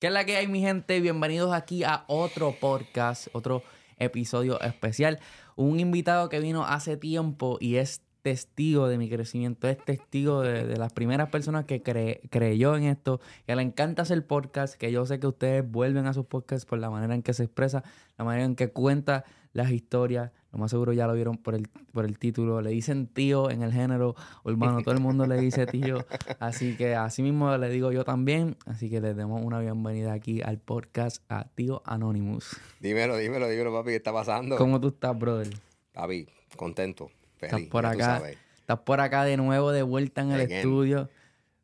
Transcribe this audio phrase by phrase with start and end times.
[0.00, 0.98] ¿Qué es la que hay, mi gente?
[0.98, 3.62] Bienvenidos aquí a otro podcast, otro
[3.98, 5.18] episodio especial.
[5.56, 10.78] Un invitado que vino hace tiempo y es testigo de mi crecimiento, es testigo de,
[10.78, 15.20] las primeras personas que creyó en esto, que le encanta hacer podcast, que yo sé
[15.20, 17.84] que ustedes vuelven a sus podcasts por la manera en que se expresa,
[18.16, 20.32] la manera en que cuenta las historias.
[20.52, 22.60] Lo más seguro ya lo vieron por el, por el título.
[22.60, 24.14] Le dicen tío en el género
[24.44, 24.82] hermano.
[24.82, 26.04] Todo el mundo le dice tío.
[26.40, 28.56] Así que así mismo le digo yo también.
[28.66, 32.56] Así que les demos una bienvenida aquí al podcast a Tío Anonymous.
[32.80, 33.90] Dímelo, dímelo, dímelo, papi.
[33.90, 34.56] ¿Qué está pasando?
[34.56, 35.50] ¿Cómo tú estás, brother?
[35.92, 36.26] Papi,
[36.56, 37.10] contento.
[37.36, 38.22] Feliz, estás por acá.
[38.70, 41.08] Estás por acá de nuevo, de vuelta en el estudio.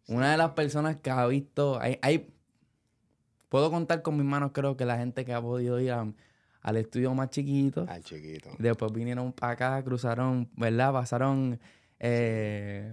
[0.08, 1.80] Una de las personas que ha visto.
[1.80, 2.32] Hay, hay,
[3.48, 6.06] puedo contar con mis manos, creo que la gente que ha podido ir a
[6.66, 7.86] al estudio más chiquito.
[7.88, 8.50] Al chiquito.
[8.58, 10.92] Después vinieron para acá, cruzaron, ¿verdad?
[10.92, 11.60] Pasaron,
[12.00, 12.92] eh,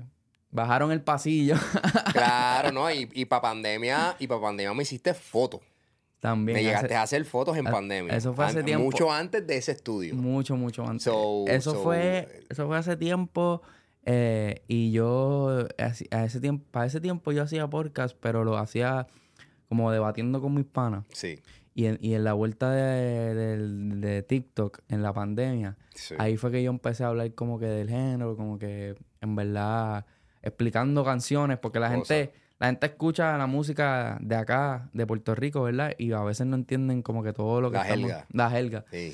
[0.51, 1.55] bajaron el pasillo.
[2.13, 2.91] claro, ¿no?
[2.91, 5.61] Y, y para pandemia, y para pandemia me hiciste fotos.
[6.19, 6.55] También.
[6.55, 8.15] Me llegaste a hacer fotos en pandemia.
[8.15, 8.85] Eso fue hace tiempo.
[8.85, 10.13] Mucho antes de ese estudio.
[10.13, 11.07] Mucho, mucho antes.
[11.07, 13.63] eso, fue, eso fue hace tiempo.
[14.05, 15.65] Eh, y yo,
[16.11, 19.07] a ese tiempo, para ese tiempo yo hacía podcast, pero lo hacía
[19.67, 21.05] como debatiendo con mis panas.
[21.11, 21.39] Sí.
[21.75, 25.77] Y en, y en la vuelta de, TikTok, en la pandemia,
[26.19, 30.05] ahí fue que yo empecé a hablar como que del género, como que en verdad
[30.43, 35.63] explicando canciones, porque la gente la gente escucha la música de acá, de Puerto Rico,
[35.63, 35.93] ¿verdad?
[35.97, 38.11] Y a veces no entienden como que todo lo que la estamos...
[38.31, 38.85] La helga.
[38.89, 39.11] Sí.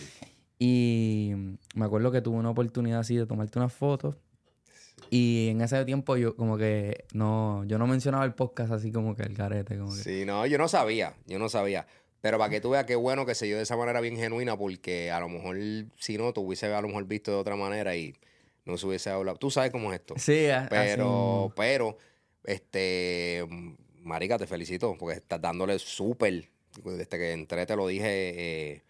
[0.59, 1.31] Y
[1.73, 4.17] me acuerdo que tuve una oportunidad así de tomarte unas fotos.
[5.09, 9.15] Y en ese tiempo yo como que no, yo no mencionaba el podcast así como
[9.15, 9.79] que el carete.
[9.79, 10.03] Como que...
[10.03, 11.87] Sí, no, yo no sabía, yo no sabía.
[12.21, 14.57] Pero para que tú veas qué bueno que se dio de esa manera bien genuina,
[14.57, 15.57] porque a lo mejor,
[15.97, 18.13] si no, tú hubiese a lo mejor visto de otra manera y
[18.65, 19.37] no se hubiese hablado.
[19.37, 20.15] Tú sabes cómo es esto.
[20.17, 21.97] Sí, pero, pero,
[22.43, 23.45] este,
[24.03, 26.49] Marica, te felicito, porque estás dándole súper.
[26.83, 28.83] Desde que entré te lo dije, eh,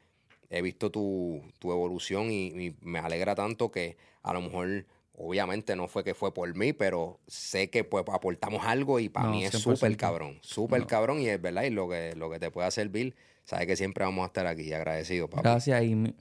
[0.50, 4.86] he visto tu, evolución y, me alegra tanto que a lo mejor
[5.20, 9.30] obviamente no fue que fue por mí, pero sé que pues aportamos algo y para
[9.30, 12.50] mí es súper cabrón, súper cabrón y es verdad, y lo que, lo que te
[12.50, 15.42] pueda servir, sabes que siempre vamos a estar aquí agradecidos, papá.
[15.42, 16.16] Gracias y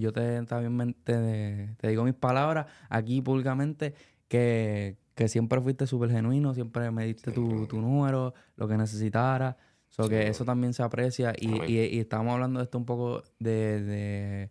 [0.00, 3.94] yo te, también te, te, digo mis palabras aquí públicamente
[4.28, 4.96] que,
[5.26, 9.58] siempre fuiste súper genuino, siempre me diste tu, tu, número, lo que necesitara.
[9.90, 14.50] So que eso también se aprecia y, y, estamos hablando de esto un poco de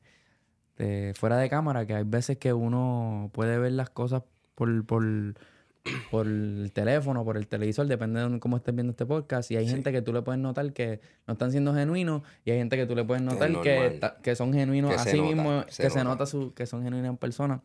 [0.77, 4.21] este, fuera de cámara, que hay veces que uno puede ver las cosas
[4.53, 5.03] por, por,
[6.11, 9.49] por el teléfono, por el televisor, depende de cómo estés viendo este podcast.
[9.49, 12.59] Y hay gente que tú le puedes notar que no están siendo genuinos y hay
[12.59, 16.27] gente que tú le puedes notar que, que, son genuinos así mismo, que se nota
[16.27, 17.61] su, que son genuinos en persona.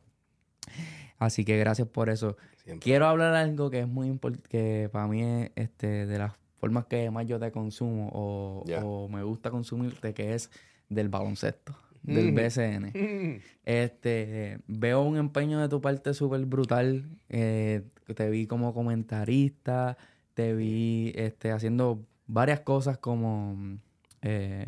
[1.18, 2.38] Así que gracias por eso.
[2.80, 6.86] Quiero hablar algo que es muy importante, que para mí es este, de las formas
[6.86, 10.50] que más yo te consumo o, o me gusta consumirte, que es
[10.88, 12.92] del baloncesto del BCN.
[13.64, 17.08] Este, veo un empeño de tu parte súper brutal.
[17.28, 17.82] Eh,
[18.16, 19.96] te vi como comentarista,
[20.34, 23.78] te vi este, haciendo varias cosas como
[24.20, 24.66] eh,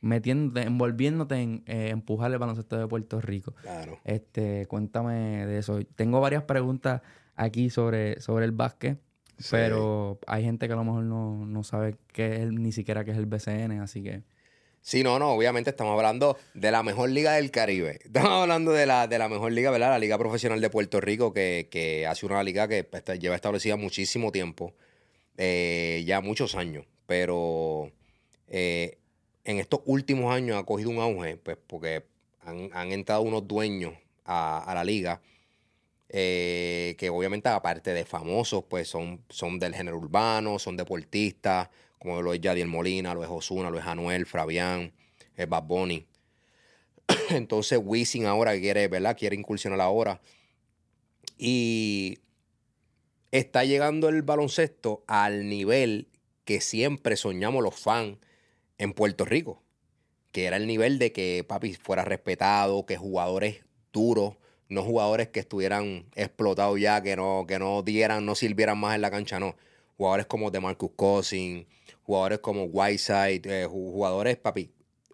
[0.00, 3.54] metiéndote, envolviéndote en eh, empujar el baloncesto de Puerto Rico.
[3.62, 3.98] Claro.
[4.04, 5.78] Este, cuéntame de eso.
[5.94, 7.02] Tengo varias preguntas
[7.36, 8.98] aquí sobre, sobre el básquet.
[9.50, 13.10] Pero hay gente que a lo mejor no, no sabe qué es ni siquiera qué
[13.10, 14.22] es el BCN, así que
[14.84, 18.00] Sí, no, no, obviamente estamos hablando de la mejor liga del Caribe.
[18.04, 19.90] Estamos hablando de la, de la mejor liga, ¿verdad?
[19.90, 23.76] La Liga Profesional de Puerto Rico, que, que hace una liga que pues, lleva establecida
[23.76, 24.74] muchísimo tiempo,
[25.36, 27.92] eh, ya muchos años, pero
[28.48, 28.98] eh,
[29.44, 32.04] en estos últimos años ha cogido un auge, pues porque
[32.40, 33.94] han, entrado unos dueños
[34.24, 35.22] a, la liga,
[36.08, 41.68] eh, que obviamente aparte de famosos, pues son, son del género urbano, son deportistas,
[42.02, 44.92] como lo es Yadiel Molina, lo es Osuna, lo es Anuel, Fabián,
[45.36, 46.04] es Bad Bunny.
[47.30, 49.16] Entonces Wisin ahora quiere, ¿verdad?
[49.16, 50.20] Quiere incursionar ahora.
[51.38, 52.18] Y
[53.30, 56.08] está llegando el baloncesto al nivel
[56.44, 58.18] que siempre soñamos los fans
[58.78, 59.62] en Puerto Rico.
[60.32, 64.34] Que era el nivel de que papi fuera respetado, que jugadores duros,
[64.68, 69.02] no jugadores que estuvieran explotados ya, que no, que no dieran, no sirvieran más en
[69.02, 69.54] la cancha, no.
[69.96, 71.66] Jugadores como DeMarcus Cousins,
[72.02, 74.70] jugadores como Whiteside, eh, jugadores, papi,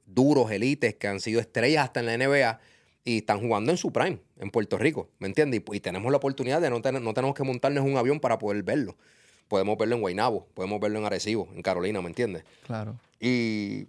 [0.06, 2.60] duros, élites, que han sido estrellas hasta en la NBA
[3.04, 5.62] y están jugando en su prime, en Puerto Rico, ¿me entiendes?
[5.72, 8.62] Y, tenemos la oportunidad de no, tener, no tenemos que montarnos un avión para poder
[8.62, 8.96] verlo.
[9.48, 12.44] Podemos verlo en Guaynabo, podemos verlo en Arecibo, en Carolina, ¿me entiendes?
[12.66, 12.98] Claro.
[13.18, 13.86] Y,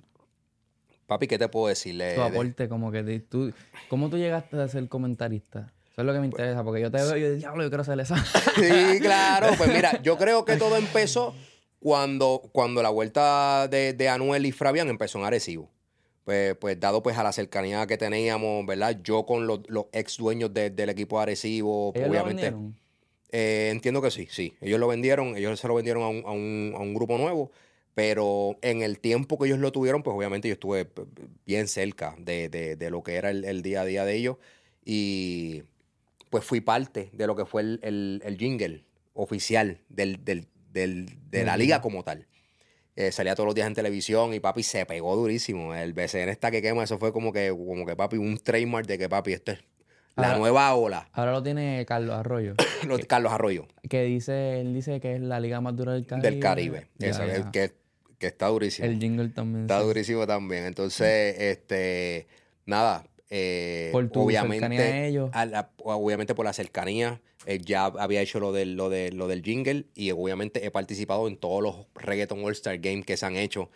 [1.06, 2.16] papi, ¿qué te puedo decirle?
[2.16, 3.52] Tu aporte, como que tú,
[3.90, 5.74] ¿cómo tú llegaste a ser comentarista?
[5.92, 7.84] Eso es lo que me interesa, porque yo te veo y yo, diablo, yo quiero
[7.84, 8.16] ser esa.
[8.56, 9.50] Sí, claro.
[9.58, 11.36] Pues mira, yo creo que todo empezó
[11.80, 15.70] cuando, cuando la vuelta de, de Anuel y Fabián empezó en Arecibo.
[16.26, 19.00] Pues, pues, dado pues a la cercanía que teníamos, ¿verdad?
[19.04, 22.44] Yo con los, los ex dueños de- del equipo de Arecibo, ¿Ellos lo obviamente.
[22.44, 22.76] vendieron?
[23.32, 24.54] Eh, entiendo que sí, sí.
[24.62, 27.52] Ellos lo vendieron, ellos se lo vendieron a un, a un- a un grupo nuevo,
[27.96, 30.88] pero en el tiempo que ellos lo tuvieron, pues obviamente yo estuve
[31.46, 34.38] bien cerca de, de- de lo que era el, el día a día de ellos
[34.86, 35.64] y
[36.30, 38.84] pues fui parte de lo que fue el, el- el jingle
[39.14, 42.28] oficial del, del- del- de la liga como tal.
[42.96, 45.74] Eh, salía todos los días en televisión y papi se pegó durísimo.
[45.74, 48.98] El BCN está que quema, eso fue como que, como que papi, un trademark de
[48.98, 49.60] que papi, esto es
[50.18, 51.10] la Ahora- nueva ola.
[51.14, 52.56] Ahora lo tiene Carlos Arroyo.
[52.88, 53.68] Los- Carlos Arroyo.
[53.90, 56.30] que dice, él dice que es la liga más dura del Caribe.
[56.30, 56.88] del Caribe.
[56.98, 57.52] Ya, ya.
[57.52, 57.72] Que,
[58.18, 58.86] que está durísimo.
[58.86, 59.62] El jingle también.
[59.62, 59.86] está sí.
[59.86, 60.66] durísimo también.
[60.66, 62.28] Entonces, este,
[62.66, 63.06] nada.
[63.30, 65.30] Eh, Por tu cercanía a obviamente, ellos.
[65.34, 69.28] a la- obviamente por la cercanía, eh, ya había hecho lo del, lo, de, lo
[69.28, 73.36] del jingle y obviamente he participado en todos los Reggaeton All-Star Games que se han
[73.36, 73.70] hecho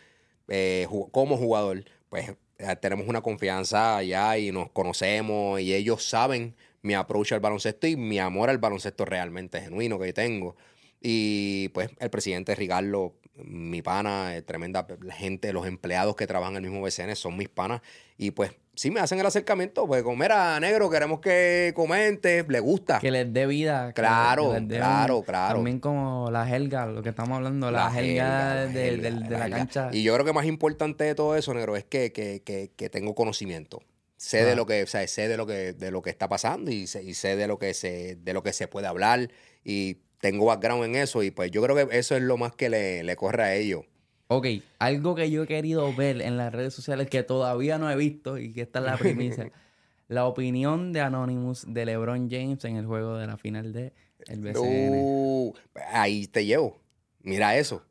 [0.48, 1.84] eh, como jugador.
[2.10, 2.34] Pues
[2.82, 7.96] tenemos una confianza allá y nos conocemos y ellos saben mi approach al baloncesto y
[7.96, 10.56] mi amor al baloncesto realmente genuino que tengo.
[11.02, 16.70] Y pues el presidente Ricardo, mi pana, tremenda gente, los empleados que trabajan en el
[16.72, 17.82] mismo BCN son mis panas.
[18.18, 22.60] Y pues sí me hacen el acercamiento, pues comer a negro, queremos que comente, le
[22.60, 23.00] gusta.
[23.00, 23.88] Que les dé vida.
[23.88, 25.56] que- Claro, que les claro, un- claro.
[25.56, 28.98] También como la helga, lo que estamos hablando, la, La la de,
[29.30, 29.90] la cancha.
[29.92, 32.90] Y yo creo que más importante de todo eso, negro, es que, que, que, que
[32.90, 33.82] tengo conocimiento.
[34.18, 34.58] Sé de Claro.
[34.58, 37.04] lo que, o sea, sé de lo que, de lo que está pasando y sé,
[37.04, 39.30] y sé de lo que se, de lo que se puede hablar.
[39.66, 41.24] Y tengo background en eso.
[41.24, 43.82] Y pues yo creo que eso es lo más que le, le corre a ellos.
[44.28, 44.48] Ok,
[44.80, 48.38] algo que yo he querido ver en las redes sociales que todavía no he visto
[48.38, 49.52] y que esta es la primicia.
[50.08, 53.94] la opinión de Anonymous de LeBron James en el juego de la final de
[54.28, 54.94] el BCN.
[55.00, 55.54] Uh,
[55.92, 56.80] ahí te llevo.
[57.22, 57.84] Mira eso.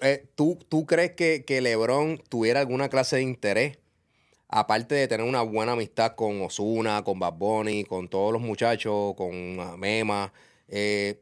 [0.00, 3.78] Eh, ¿tú, ¿Tú crees que, que LeBron tuviera alguna clase de interés?
[4.48, 9.14] Aparte de tener una buena amistad con Osuna, con Bad Bunny, con todos los muchachos,
[9.16, 10.32] con Mema.
[10.68, 11.20] eh,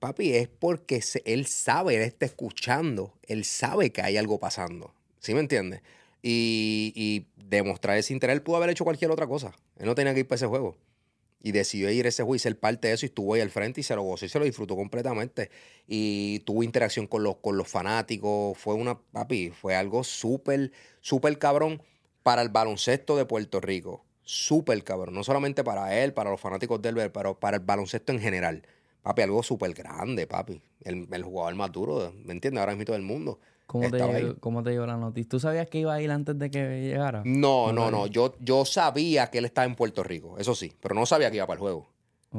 [0.00, 4.92] papi, es porque él sabe, él está escuchando, él sabe que hay algo pasando.
[5.20, 5.82] ¿Sí me entiendes?
[6.22, 9.52] Y, demostrar ese interés, él pudo haber hecho cualquier otra cosa.
[9.76, 10.76] Él no tenía que ir para ese juego
[11.42, 13.50] y decidió ir a ese juego y ser parte de eso y estuvo ahí al
[13.50, 15.50] frente y se lo gozó y se lo disfrutó completamente
[15.88, 20.70] y tuvo interacción con los, fanáticos, fue una, papi, fue algo súper,
[21.00, 21.82] súper cabrón
[22.22, 26.80] para el baloncesto de Puerto Rico, súper cabrón, no solamente para él, para los fanáticos
[26.82, 28.62] del pero para el baloncesto en general,
[29.02, 32.60] papi, algo súper grande, papi, el, el jugador más duro, ¿me entiendes?
[32.60, 33.38] Ahora mismo del mundo.
[33.66, 34.36] ¿Cómo te, llegó, ahí.
[34.40, 35.28] ¿Cómo te llegó la noticia?
[35.28, 37.22] ¿Tú sabías que iba a ir antes de que llegara?
[37.24, 40.94] No, no, no, yo, yo sabía que él estaba en Puerto Rico, eso sí, pero
[40.94, 41.88] no sabía que iba para el juego.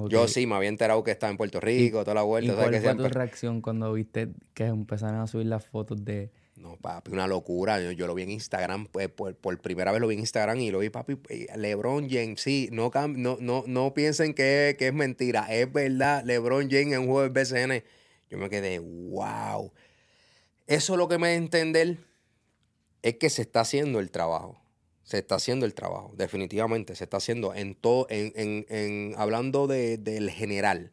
[0.10, 2.56] Yo sí me había enterado que estaba en Puerto Rico, toda la ¿Y vuelta.
[2.56, 2.82] ¿sabes?
[2.82, 6.32] cuál que fue tu reacción cuando viste que empezaron a subir las fotos de...
[6.62, 7.82] No, papi, una locura.
[7.92, 10.70] Yo, lo vi en Instagram, pues, por, por primera vez lo vi en Instagram y
[10.70, 12.40] lo vi, papi, eh, LeBron James.
[12.40, 16.24] Sí, no, no, no, no piensen que, que es mentira, es verdad.
[16.24, 17.84] LeBron James en un juego del BCN.
[18.30, 19.72] Yo me quedé, wow.
[20.68, 21.98] Eso lo que me da entender
[23.02, 24.62] es que se está haciendo el trabajo.
[25.04, 26.96] Se está haciendo el trabajo, definitivamente.
[26.96, 30.92] Se está haciendo en todo, en, en- en- hablando de- del general,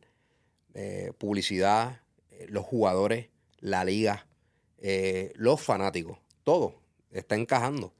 [0.74, 2.00] eh, publicidad,
[2.30, 3.28] eh, los jugadores,
[3.60, 4.26] la liga,
[4.80, 6.74] eh, los fanáticos, todo
[7.10, 7.92] está encajando.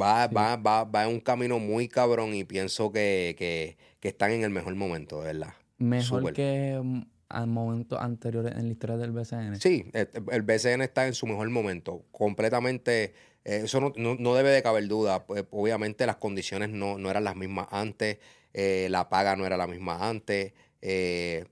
[0.00, 0.34] Va, Sí.
[0.34, 4.44] va, va, va en un camino muy cabrón y pienso que, que- que están en
[4.44, 5.54] el mejor momento, de verdad.
[5.78, 9.56] Mejor que mm, a momentos anteriores en la historia del BCN.
[9.60, 13.14] Sí, el, el BCN está en su mejor momento, completamente,
[13.44, 17.10] eh, eso no, no- no debe de caber duda, pues, obviamente las condiciones no, no
[17.10, 18.18] eran las mismas antes,
[18.54, 20.52] eh, la paga no era la misma antes,
[20.82, 21.44] eh,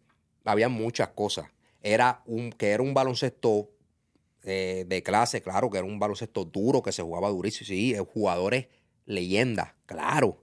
[0.44, 1.46] había muchas cosas,
[1.82, 3.68] era un, que era un baloncesto
[4.48, 8.00] eh, de clase, claro, que era un baloncesto duro, que se jugaba durísimo, sí, eh,
[8.00, 8.66] jugadores
[9.06, 10.42] leyendas, claro,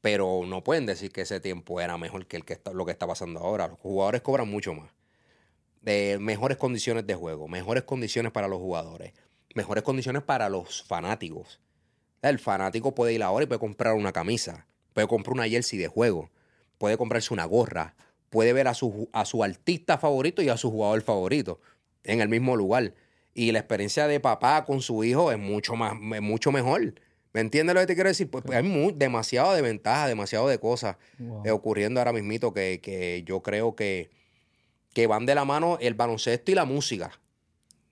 [0.00, 2.92] pero no pueden decir que ese tiempo era mejor que, el que está, lo que
[2.92, 4.90] está pasando ahora, los jugadores cobran mucho más
[5.84, 9.12] de mejores condiciones de juego, mejores condiciones para los jugadores,
[9.54, 11.60] mejores condiciones para los fanáticos.
[12.22, 15.88] El fanático puede ir ahora y puede comprar una camisa, puede comprar una jersey de
[15.88, 16.30] juego,
[16.78, 17.94] puede comprarse una gorra,
[18.30, 21.60] puede ver a su, a su artista favorito y a su jugador favorito
[22.02, 22.94] en el mismo lugar.
[23.34, 26.94] Y la experiencia de papá con su hijo es mucho, más, es mucho mejor.
[27.32, 28.30] ¿Me entiendes lo que te quiero decir?
[28.30, 31.42] Pues, pues hay mu- demasiado de ventajas, demasiado de cosas Wow.
[31.44, 34.08] eh, ocurriendo ahora mismito que, que yo creo que,
[34.92, 37.10] que van de la mano el baloncesto y la música.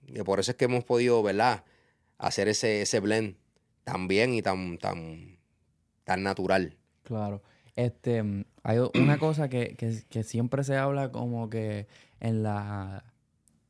[0.07, 1.65] Y por eso es que hemos podido, ¿verdad?
[2.17, 3.35] Hacer ese, ese blend
[3.83, 5.37] tan bien y tan, tan,
[6.05, 6.77] tan natural.
[7.03, 7.41] Claro.
[7.75, 8.23] Este,
[8.63, 11.87] hay una cosa que, que, que siempre se habla como que
[12.21, 13.03] en la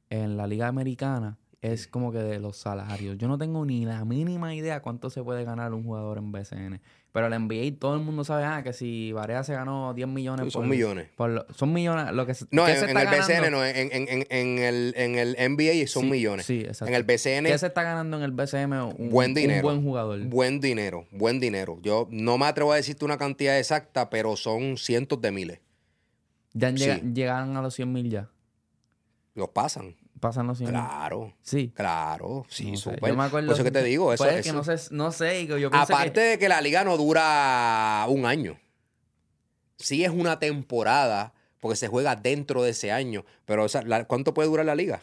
[0.10, 3.18] en la liga americana es como que de los salarios.
[3.18, 6.82] Yo no tengo ni la mínima idea cuánto se puede ganar un jugador en BCN.
[7.14, 10.52] Pero el NBA todo el mundo sabe ah, que si Varea se ganó 10 millones.
[10.52, 11.08] Son millones.
[11.56, 12.12] son millones.
[12.12, 15.16] Lo que, no, ¿qué en, se en el BCN no, en, en, en, el, en
[15.16, 16.46] el NBA son Sí, millones.
[16.46, 16.88] Sí, exacto.
[16.88, 19.00] En el BCN, ¿Qué se está ganando en el BCM?
[19.00, 19.66] Un, buen dinero.
[19.70, 20.20] Un buen jugador.
[20.26, 21.80] Buen dinero, buen dinero.
[21.82, 25.62] Yo no me atrevo a decirte una cantidad exacta, pero son cientos de miles.
[26.52, 28.30] ya llegaron a los 100 mil ya.
[29.34, 29.96] Los pasan.
[30.24, 30.80] Pasan los 100 mil.
[30.80, 31.72] Claro, Sí.
[31.76, 32.46] claro.
[32.48, 33.10] Sí, No súper.
[33.10, 33.48] Yo me acuerdo.
[33.48, 35.46] Por eso que te digo, eso, eso- que no sé, no sé.
[35.48, 38.58] Yo pienso Aparte que, de que la liga no dura un año.
[39.78, 43.26] Sí es una temporada, porque se juega dentro de ese año.
[43.44, 45.02] Pero, o sea, la- ¿cuánto puede durar la liga?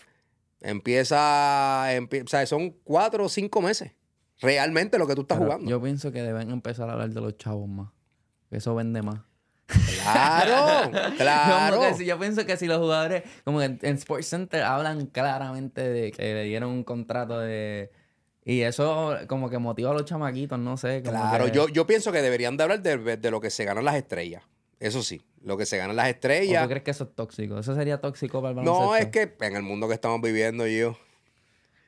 [0.62, 3.92] Empieza, empie- o sea, son cuatro o cinco meses.
[4.40, 5.70] Realmente lo que tú estás pero jugando.
[5.70, 7.90] Yo pienso que deben empezar a hablar de los chavos más.
[8.50, 9.20] Eso vende más.
[10.02, 11.98] Claro, claro.
[11.98, 16.10] Yo pienso que si los jugadores, como que en, en Sports Center hablan claramente de
[16.12, 17.90] que le dieron un contrato de.
[18.44, 21.02] Y eso como que motiva a los chamaquitos, no sé.
[21.04, 23.64] como Claro, que- yo, yo pienso que deberían de hablar de, de lo que se
[23.64, 24.42] ganan las estrellas.
[24.78, 26.62] Eso sí, lo que se ganan las ¿O estrellas.
[26.62, 27.58] ¿Tú crees que eso es tóxico?
[27.58, 29.20] ¿Eso sería tóxico para el No, baloncesto?
[29.20, 30.96] es que en el mundo que estamos viviendo yo.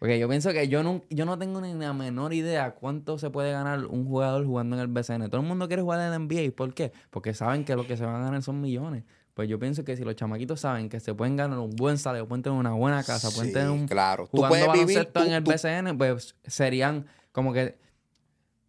[0.02, 3.30] Porque yo pienso que yo no, yo no tengo ni la menor idea cuánto se
[3.30, 5.28] puede ganar un jugador jugando en el BCN.
[5.30, 6.56] Todo el mundo quiere jugar en el NBA.
[6.56, 6.90] ¿Por qué?
[7.10, 9.04] Porque saben que lo que se van a ganar son millones.
[9.32, 12.26] Pues yo pienso que si los chamaquitos saben que se pueden ganar un buen salario,
[12.26, 14.24] pueden tener una buena casa, pueden Sí, tener un claro.
[14.24, 15.04] Tú jugando puedes vivir.
[15.04, 17.78] tú- en el tú- BCN, pues serían como que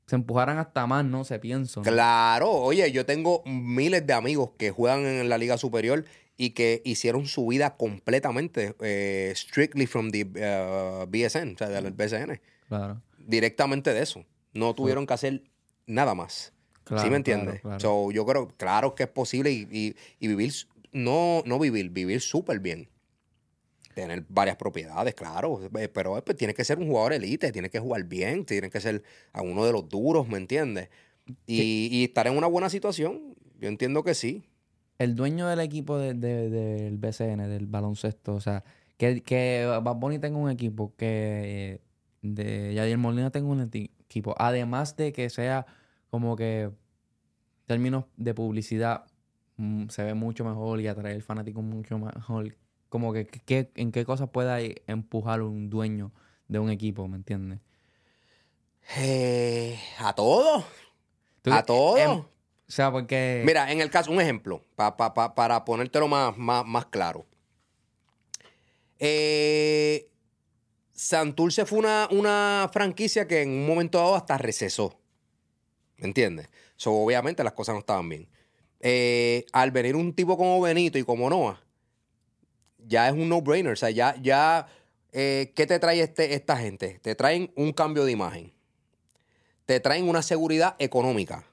[0.06, 1.82] se empujaran hasta más, no sé, pienso.
[1.82, 6.06] Claro, oye, yo tengo miles de amigos que juegan en la Liga Superior
[6.38, 11.92] y que hicieron su vida completamente eh, strictly from the uh, BSN, o sea, del
[11.92, 12.40] BSN.
[12.68, 13.02] Claro.
[13.20, 14.26] Directamente de eso.
[14.54, 15.44] No tuvieron que hacer
[15.86, 16.54] nada más.
[16.84, 17.62] Claro, ¿Sí me entiendes?
[17.62, 17.80] claro, claro.
[17.80, 20.52] So, yo creo, claro que es posible y, y- y vivir,
[20.92, 22.90] no, no vivir, vivir súper bien.
[23.94, 25.62] Tener varias propiedades, claro.
[25.78, 28.72] eh, Pero eh, pues, tienes que ser un jugador elite, tienes que jugar bien, tienes
[28.72, 30.90] que ser a uno de los duros, ¿me entiendes?
[31.46, 34.44] Y, y estar en una buena situación, yo entiendo que sí.
[35.04, 38.64] El dueño del equipo de- de- del BCN, del baloncesto, o sea,
[38.98, 41.06] que, que Bad Bunny tenga un equipo, que
[41.76, 41.82] eh,
[42.22, 45.66] de Yadier Molina tenga un equipo, además de que sea
[46.10, 46.76] como que en
[47.66, 49.06] términos de publicidad
[49.58, 52.56] mm, se ve mucho mejor y atrae al fanático mucho mejor,
[52.90, 56.12] como que, que- en qué cosas pueda empujar un dueño
[56.48, 57.60] de un equipo, ¿me entiendes?
[58.98, 60.66] Eh, a todos,
[61.42, 61.64] Tú- a
[61.98, 62.30] em, o
[63.46, 67.26] Mira, en el caso, un ejemplo, pa- pa- pa- para ponértelo más, más, más claro.
[69.00, 70.10] Eh,
[70.94, 75.00] Santurce fue una, una franquicia que en un momento dado hasta recesó.
[75.98, 76.50] ¿Me entiendes?
[76.86, 78.28] Obviamente las cosas no estaban bien.
[78.80, 81.62] Eh, al venir un tipo como Benito y como Noah,
[82.78, 83.74] ya es un no-brainer.
[83.74, 84.68] O sea, ya, ya
[85.12, 87.00] eh, ¿qué te trae este, esta gente?
[87.02, 88.54] Te traen un cambio de imagen.
[89.66, 91.46] Te traen una seguridad económica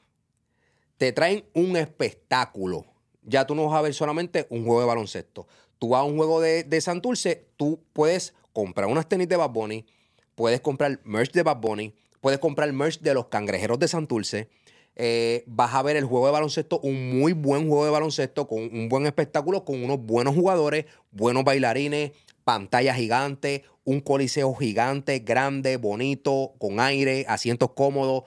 [1.00, 2.85] te traen un espectáculo.
[3.23, 5.47] Ya tú no vas a ver solamente un juego de baloncesto.
[5.78, 9.49] Tú vas a un juego de, de Santurce, tú puedes comprar unas tenis de Bad
[9.49, 9.87] Bunny,
[10.35, 14.50] puedes comprar merch de Bad Bunny, puedes comprar merch de los cangrejeros de Santurce.
[14.95, 18.59] Eh, vas a ver el juego de baloncesto, un muy buen juego de baloncesto, con
[18.59, 22.12] un buen espectáculo, con unos buenos jugadores, buenos bailarines,
[22.45, 28.25] pantalla gigante, un coliseo gigante, grande, bonito, con aire, asientos cómodos.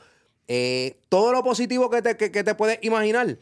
[0.47, 3.38] Eh, todo lo positivo que te, que, que te puedes imaginar.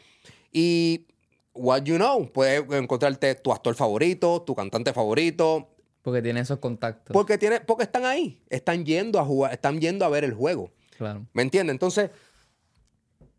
[0.51, 1.08] Y,
[1.53, 5.70] what you know, puedes encontrarte tu actor favorito, tu cantante favorito,
[6.01, 7.13] Porque tiene esos contactos.
[7.13, 10.72] porque, tiene, porque están ahí, están yendo a jugar, están yendo a ver el juego.
[10.98, 11.25] Claro.
[11.34, 11.74] ¿Me entiendes?
[11.74, 12.12] Entonces,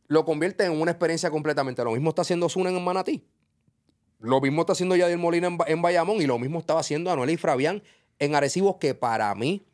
[0.09, 1.83] lo convierte en una experiencia completamente.
[1.85, 3.25] Lo mismo está haciendo Zuna en Manatí.
[4.19, 7.31] Lo mismo está haciendo Yadier Molina en, en Bayamón y lo mismo estaba haciendo Anuel
[7.31, 7.83] y Fabián
[8.19, 9.64] en Arecibo, que para mí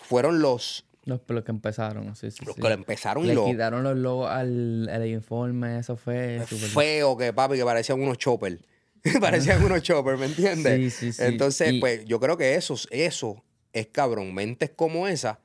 [0.00, 2.60] fueron los, Los, los que empezaron, sí, sí, los sí.
[2.60, 6.44] que lo empezaron y Le lo quitaron los logos al, al informe, eso fue
[6.74, 8.58] feo que papi, que parecían unos choppers.
[9.20, 10.74] parecían unos choppers, ¿me entiendes?
[10.74, 11.22] Sí, sí, sí.
[11.22, 14.34] Entonces, Y- pues yo creo que eso, eso es cabrón.
[14.34, 15.38] Mentes como esa,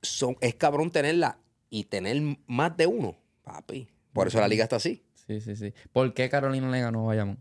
[0.00, 2.16] son, es cabrón tenerla y tener
[2.46, 3.14] más de uno,
[3.44, 3.88] papi.
[4.14, 5.02] Por eso la liga está así.
[5.26, 5.74] Sí, sí, sí.
[5.92, 7.38] ¿Por qué Carolina le ganó a Bayamón?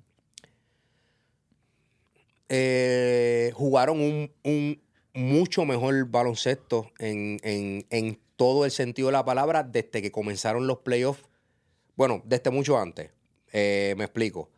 [2.49, 4.81] Eh, jugaron un, un
[5.15, 10.67] mucho mejor baloncesto en, en- en todo el sentido de la palabra desde que comenzaron
[10.67, 11.23] los playoffs.
[11.95, 13.11] Bueno, desde mucho antes.
[13.53, 14.49] Eh, me explico.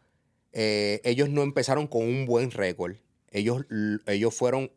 [0.52, 2.96] Eh, ellos no empezaron con un buen récord.
[3.30, 3.66] Ellos,
[4.08, 4.72] ellos fueron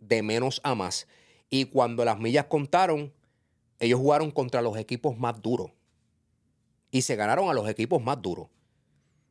[0.00, 1.06] de menos a más.
[1.48, 3.12] Y cuando las millas contaron,
[3.78, 5.70] ellos jugaron contra los equipos más duros.
[6.90, 8.48] Y se ganaron a los equipos más duros.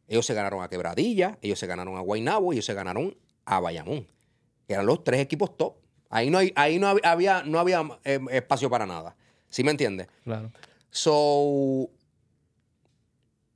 [0.08, 3.15] Ellos se ganaron a Quebradilla, ellos se ganaron a Guaynabo, ellos se ganaron
[3.46, 4.08] a Bayamón.
[4.67, 5.75] Eran los tres equipos top.
[6.12, 9.15] Ahí no, hay, ahí no hab- había, no había eh, espacio para nada.
[9.50, 10.08] ¿Sí me entiendes?
[10.24, 10.51] Claro.
[10.91, 11.89] So,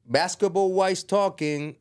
[0.05, 1.77] basketball wise talking,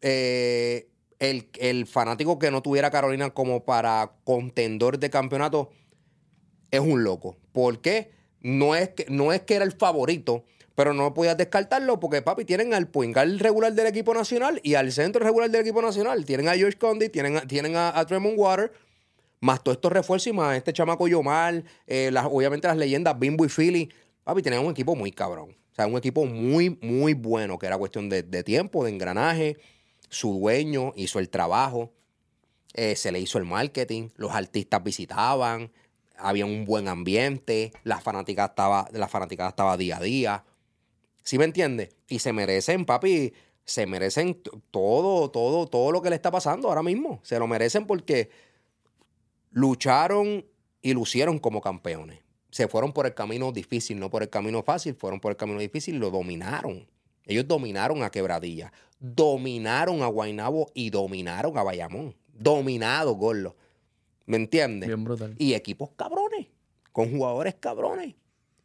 [0.00, 0.88] eh,
[1.18, 5.70] el, el fanático que no tuviera a Carolina como para contendor de campeonato
[6.70, 7.36] es un loco.
[7.52, 8.12] ¿Por qué?
[8.40, 10.44] No es que, no es que era el favorito,
[10.76, 14.74] pero no podías descartarlo porque, papi, tienen al point guard regular del equipo nacional y
[14.74, 16.24] al centro regular del equipo nacional.
[16.24, 18.72] Tienen a George Condi, tienen a, tienen a, a Tremont Water,
[19.40, 23.44] más todos estos refuerzos y más este chamaco Yomar, eh, las- obviamente las leyendas Bimbo
[23.44, 23.88] y Philly.
[24.24, 25.50] Papi, tenían un equipo muy cabrón.
[25.72, 29.56] O sea, un equipo muy, muy bueno, que era cuestión de, tiempo, de engranaje.
[30.08, 31.92] Su dueño hizo el trabajo,
[32.74, 35.70] eh, se le hizo el marketing, los artistas visitaban,
[36.16, 40.44] había un buen ambiente, la fanática estaba, la fanaticada estaba día a día.
[41.22, 41.90] ¿Sí me entiendes?
[42.08, 43.32] Y se merecen, papi,
[43.64, 44.40] se merecen
[44.70, 47.20] todo, todo, todo lo que le está pasando ahora mismo.
[47.22, 48.30] Se lo merecen porque
[49.50, 50.44] lucharon
[50.82, 52.20] y lucieron como campeones.
[52.50, 55.60] Se fueron por el camino difícil, no por el camino fácil, fueron por el camino
[55.60, 56.86] difícil y lo dominaron.
[57.26, 62.14] Ellos dominaron a Quebradilla, dominaron a Guaynabo y dominaron a Bayamón.
[62.32, 63.54] Dominado, Gorlo.
[64.26, 64.88] ¿Me entiendes?
[64.88, 65.34] Bien brutal.
[65.38, 66.46] Y equipos cabrones,
[66.92, 68.14] con jugadores cabrones.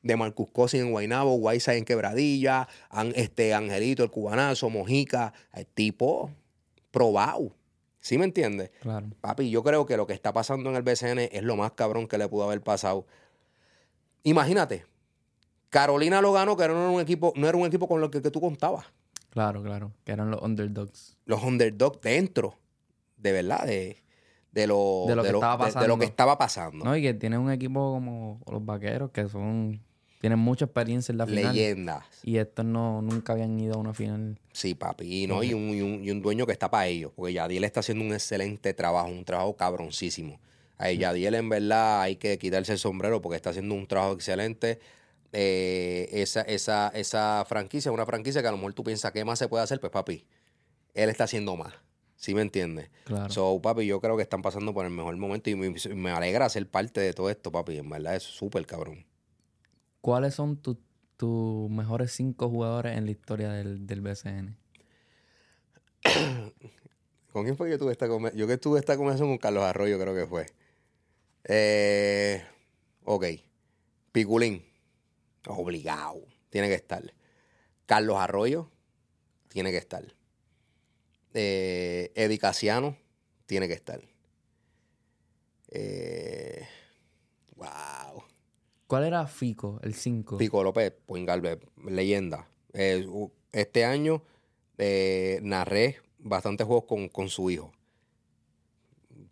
[0.02, 5.66] De Marcus Cosin en Guaynabo, Guaysa en Quebradilla, An- este Angelito, el cubanazo, Mojica, el
[5.66, 6.30] tipo
[6.92, 7.54] probado.
[8.04, 8.70] ¿Sí me entiendes?
[8.82, 9.08] Claro.
[9.22, 12.06] Papi, yo creo que lo que está pasando en el BCN es lo más cabrón
[12.06, 13.08] que le pudo haber pasado.
[14.24, 14.86] Imagínate,
[15.70, 18.22] Carolina lo ganó, que no era un equipo, no era un equipo con lo que,
[18.22, 18.86] que tú contabas.
[19.30, 19.92] Claro, claro.
[20.04, 21.18] Que eran los underdogs.
[21.26, 22.56] Los underdogs dentro,
[23.18, 24.04] de verdad, de,
[24.52, 26.04] de lo, De lo que estaba de- de lo que pasando.
[26.06, 26.86] estaba pasando.
[26.86, 29.82] No, y que tienen un equipo como los vaqueros que son.
[30.24, 31.53] Tienen mucha experiencia en la final.
[31.53, 32.06] Leyendas.
[32.24, 34.39] Y estos no, nunca habían ido a una final.
[34.53, 35.24] Sí, papi.
[35.24, 37.12] Y, no, y, un, y, un, y un dueño que está para ellos.
[37.13, 40.39] Porque Yadiel está haciendo un excelente trabajo, un trabajo cabroncísimo.
[40.77, 44.80] A Yadiel, en verdad, hay que quitarse el sombrero porque está haciendo un trabajo excelente.
[45.34, 49.26] Eh, esa, esa, esa franquicia es una franquicia que a lo mejor tú piensas, ¿qué
[49.26, 49.82] más se puede hacer?
[49.82, 50.24] Pues, papi,
[50.93, 51.74] él está haciendo más.
[52.15, 52.89] ¿Sí me entiendes?
[53.04, 53.30] Claro.
[53.30, 56.48] So, papi, yo creo que están pasando por el mejor momento y me, me alegra
[56.48, 57.80] ser parte de todo esto, papi.
[57.80, 59.06] En verdad, es súper cabrón.
[60.04, 60.80] ¿Cuáles son tus
[61.16, 64.58] tus mejores cinco jugadores en la historia del, del BCN?
[67.32, 68.42] ¿Con quién fue que tuve esta conversación?
[68.42, 70.48] Yo que tuve esta conversación con Carlos Arroyo, creo que fue.
[71.46, 72.44] Eh,
[73.06, 73.28] ok.
[74.12, 74.66] Piculín.
[75.48, 76.28] Obligado.
[76.50, 77.13] Tiene que estar.
[77.86, 78.70] Carlos Arroyo.
[79.48, 80.04] Tiene que estar.
[81.34, 82.98] Eh, Eddie Casiano.
[83.46, 84.02] Tiene que estar.
[85.70, 86.68] Eh,
[87.56, 88.33] wow.
[88.93, 90.38] ¿Cuál era Fico, el 5?
[90.38, 92.47] Pico López, eh, leyenda.
[92.73, 93.03] Eh,
[93.51, 94.21] este año
[94.77, 97.71] eh, narré bastantes juegos con, con su hijo.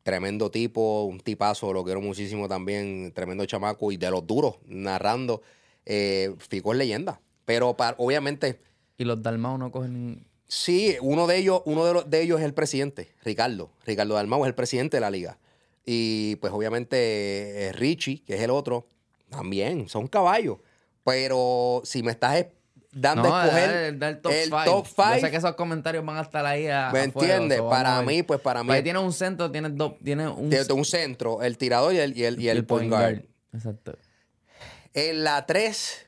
[0.01, 5.43] Tremendo tipo, un tipazo, lo quiero muchísimo también, tremendo chamaco y de los duros, narrando.
[5.85, 7.21] Eh, Fico es leyenda.
[7.45, 8.59] Pero obviamente,
[8.97, 10.25] Y los Dalmau no cogen.
[10.47, 13.69] sí, uno de ellos, uno de, los- de ellos es el presidente, Ricardo.
[13.85, 15.37] Ricardo Dalmau es el presidente de la liga.
[15.85, 18.87] Y pues obviamente Richie, que es el otro,
[19.31, 20.57] también, son caballos.
[21.03, 22.47] Pero si me estás es-
[22.91, 24.63] dando a escoger da el top el 5.
[24.65, 25.21] top Yo five.
[25.21, 27.59] sé que esos comentarios van a estar ahí a, ¿Me entiendes?
[27.59, 30.73] a Para mí, pues para mí, Ahí tienes un centro, tienes dos, tienes un, de
[30.73, 33.23] un centro, el tirador y el, y el, y el point guard.
[33.53, 33.97] Exacto.
[34.93, 36.05] En la 3,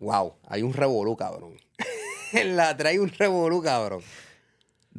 [0.00, 1.56] wow, hay un revolú, cabrón.
[2.32, 4.02] en la 3 hay un revolú, cabrón.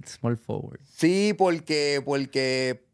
[0.06, 0.80] Small forward.
[0.90, 2.86] Sí, porque, porque,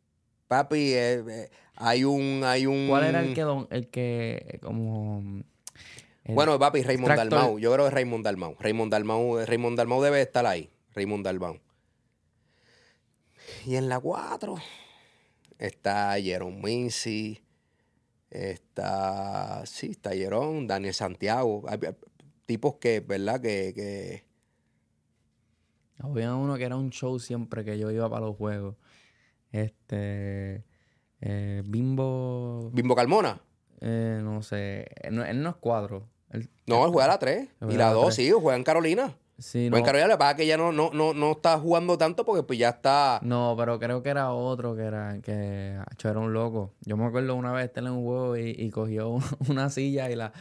[0.47, 1.49] papi, eh, eh,
[1.81, 2.87] hay un, hay un...
[2.87, 5.21] ¿Cuál era el que, don- el que como...
[6.23, 7.59] el- Bueno, papi, Raymond extractor- Dalmau.
[7.59, 8.55] Yo creo que es Raymond Dalmau.
[8.59, 10.69] Raymond Dalmau, Raymond Dalmau debe estar ahí.
[10.93, 11.59] Raymond Dalmau.
[13.65, 14.55] Y en la 4
[15.59, 17.41] está Jerome Mincy.
[18.29, 21.63] Está, sí, está Jerome, Daniel Santiago.
[21.67, 21.93] Hay- hay
[22.45, 23.41] tipos que, ¿verdad?
[23.41, 24.23] Que, que
[25.99, 28.75] Había uno que era un show siempre que yo iba para los juegos.
[29.51, 30.63] Este...
[31.21, 32.69] eh, Bimbo...
[32.73, 33.39] Bimbo Carmona.
[33.79, 34.87] eh, no sé.
[35.01, 36.07] Él no, él no es cuadro.
[36.29, 37.49] Él- No, él juega la 3.
[37.61, 38.15] Él Y la la 2, tres.
[38.15, 39.15] sí, juega en Carolina.
[39.37, 41.57] Sí, Juega en Carolina, lo que pasa es que ya no, no, no, no está
[41.57, 43.19] jugando tanto porque pues ya está...
[43.23, 45.19] no, pero creo que era otro que era...
[45.19, 46.73] Que era un loco.
[46.81, 49.17] Yo me acuerdo una vez estar en un juego y, y cogió
[49.49, 50.31] una silla y la...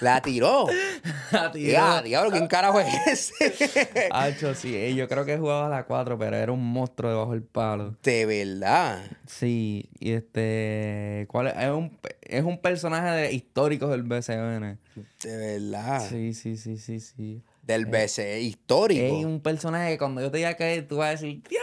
[0.00, 0.66] La tiró.
[1.32, 1.72] La tiró.
[1.72, 4.08] Ya, diablo, ¿quién carajo es ese?
[4.10, 4.74] Hacho, sí.
[4.74, 7.96] eh, Yo creo que jugaba a la 4, pero era un monstruo debajo del palo.
[8.02, 9.04] De verdad.
[9.26, 11.26] Sí, y este...
[11.28, 11.54] ¿Cuál es?
[11.58, 14.78] Es un, es un personaje de, histórico del BCN.
[15.22, 16.06] De verdad.
[16.08, 17.42] Sí, sí, sí, sí, sí.
[17.62, 19.02] Del BCE histórico.
[19.18, 21.58] Es un personaje que cuando yo te diga que tú vas a decir, ese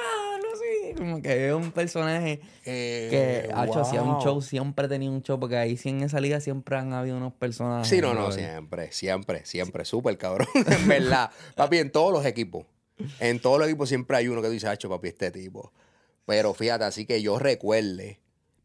[0.93, 3.08] como que es un personaje Eh,
[3.47, 4.21] que ha hecho hacía un wow.
[4.21, 7.34] show, siempre tenía un show, porque ahí sí en esa liga siempre han habido unos
[7.34, 7.88] personajes.
[7.88, 11.32] Sí, no, no, siempre, siempre, siempre, súper cabrón, en verdad.
[11.56, 12.65] Papi, en todos los equipos,
[13.19, 15.71] en todos los equipos siempre hay uno que dice, hacho, papi, este tipo.
[16.25, 18.19] Pero fíjate, así que yo recuerde,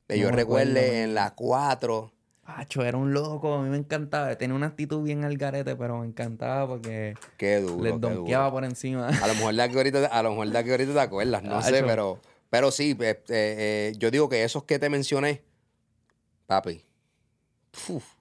[0.07, 2.13] que yo recuerde en las cuatro,
[2.49, 4.35] Acho, era un loco, a mí me encantaba.
[4.39, 8.45] Tenía una actitud bien al garete, pero me encantaba porque qué duro, les qué donkeaba
[8.45, 8.55] duro.
[8.55, 9.09] por encima.
[9.09, 11.61] A lo mejor de aquí ahorita, a lo mejor de aquí ahorita te acuerdas, no
[11.61, 15.43] sé, pero, pero sí, eh, eh, eh, yo digo que esos que te mencioné,
[16.47, 16.83] papi,
[17.91, 18.15] uf,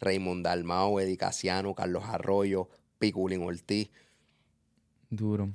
[0.00, 3.90] Raymond Dalmao, Eddie Casiano, Carlos Arroyo, Piculín Ortiz,
[5.10, 5.50] Duro.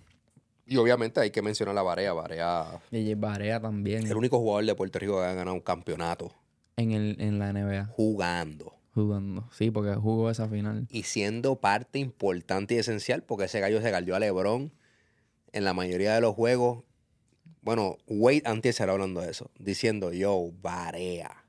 [0.68, 4.06] y obviamente hay que mencionar a Barea, Barea DJ Barea también.
[4.06, 6.32] El único jugador de Puerto Rico que ha ganado un campeonato
[6.82, 9.48] En, el, en la NBA, jugando jugando.
[9.52, 10.88] Sí, porque jugó esa final.
[10.90, 14.74] y siendo parte importante y esencial porque ese gallo se galdió a LeBron
[15.54, 16.84] en la mayoría de los juegos.
[17.62, 21.46] Bueno, Wade antes era hablando de eso, diciendo, yo, Barea.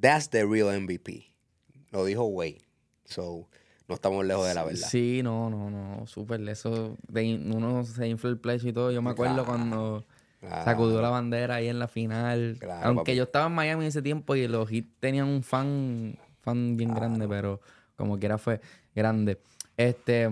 [0.00, 1.32] That's the real MVP.
[1.90, 2.62] Lo dijo Wade.
[3.04, 3.48] So,
[3.88, 4.88] no estamos lejos de la verdad.
[4.88, 6.06] Sí, no, no, no.
[6.06, 6.48] Súper.
[6.48, 8.90] Eso, de, uno se infla el pecho y todo.
[8.92, 9.48] Yo me acuerdo Claro.
[9.48, 10.06] cuando
[10.42, 10.64] Claro.
[10.64, 12.56] sacudió la bandera ahí en la final.
[12.58, 13.16] Claro, Aunque papi.
[13.16, 16.92] yo estaba en Miami en ese tiempo y los Heat tenían un fan, fan bien
[16.92, 17.60] grande, pero
[17.96, 18.60] como quiera fue
[18.94, 19.38] grande.
[19.76, 20.28] Este,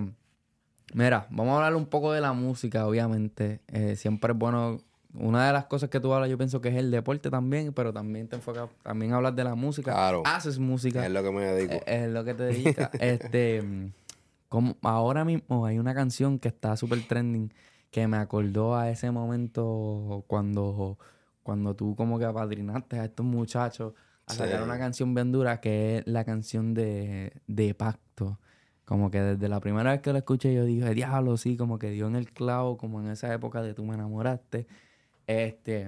[0.94, 3.60] mira, vamos a hablar un poco de la música, obviamente.
[3.68, 4.80] Eh, siempre es bueno.
[5.14, 7.92] Una de las cosas que tú hablas, yo pienso que es el deporte también, pero
[7.92, 9.90] también te enfocas, también hablas de la música.
[9.92, 10.22] Claro.
[10.24, 11.04] Haces música.
[11.04, 11.74] Es lo que me dedico.
[11.74, 12.90] Eh, Es lo que te dedicas.
[13.00, 13.92] este, mm,
[14.48, 17.52] como ahora mismo hay una canción que está súper trending
[17.90, 20.98] que me acordó a ese momento cuando,
[21.42, 23.94] cuando tú como que apadrinaste a estos muchachos
[24.26, 24.64] a sacar Sí.
[24.64, 28.38] una canción bien dura que es la canción de, de Pacto.
[28.84, 31.90] Como que desde la primera vez que la escuché yo dije, diablo, sí, como que
[31.90, 34.66] dio en el clavo, como en esa época de tú me enamoraste.
[35.26, 35.86] Este,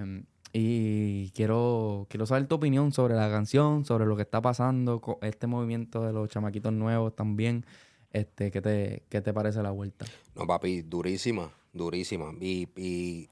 [0.53, 5.19] y quiero, quiero saber tu opinión sobre la canción, sobre lo que está pasando, co-
[5.23, 7.65] este movimiento de los chamaquitos nuevos también.
[8.12, 10.05] Este, ¿qué te, qué te parece la vuelta?
[10.37, 12.32] No, papi, durísima, durísima.
[12.40, 13.28] Y,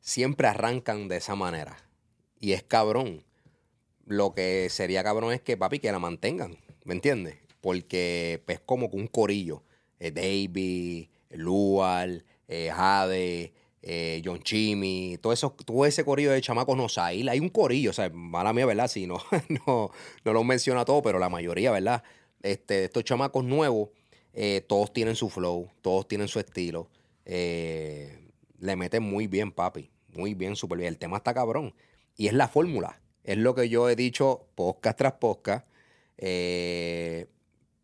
[0.00, 1.76] siempre arrancan de esa manera.
[2.40, 3.24] Y es cabrón.
[4.04, 6.58] Lo que sería cabrón es que, papi, que la mantengan.
[6.84, 7.36] ¿Me entiendes?
[7.60, 9.62] Porque es como que un corillo.
[10.00, 13.52] Eh, Lual, eh, Jade,
[13.82, 17.28] eh, John Chimmy, todo, eso, todo ese corillo de chamacos no hay.
[17.28, 18.88] Hay un corillo, o sea, mala mía, ¿verdad?
[18.88, 19.18] Si no,
[19.66, 19.90] no,
[20.24, 22.02] lo menciona todo, pero la mayoría, ¿verdad?
[22.42, 23.90] Este, estos chamacos nuevos,
[24.34, 26.88] eh, todos tienen su flow, todos tienen su estilo.
[27.24, 29.90] Eh, le meten muy bien, papi.
[30.14, 30.88] Muy bien, súper bien.
[30.88, 31.74] El tema está cabrón.
[32.16, 33.00] Y es la fórmula.
[33.24, 35.66] Es lo que yo he dicho podcast tras podcast.
[36.18, 37.26] Eh,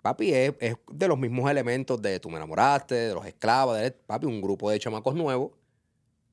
[0.03, 3.91] papi, es, es de los mismos elementos de Tú me enamoraste, de los esclavos, de
[3.93, 5.53] papi, un grupo de chamacos nuevos.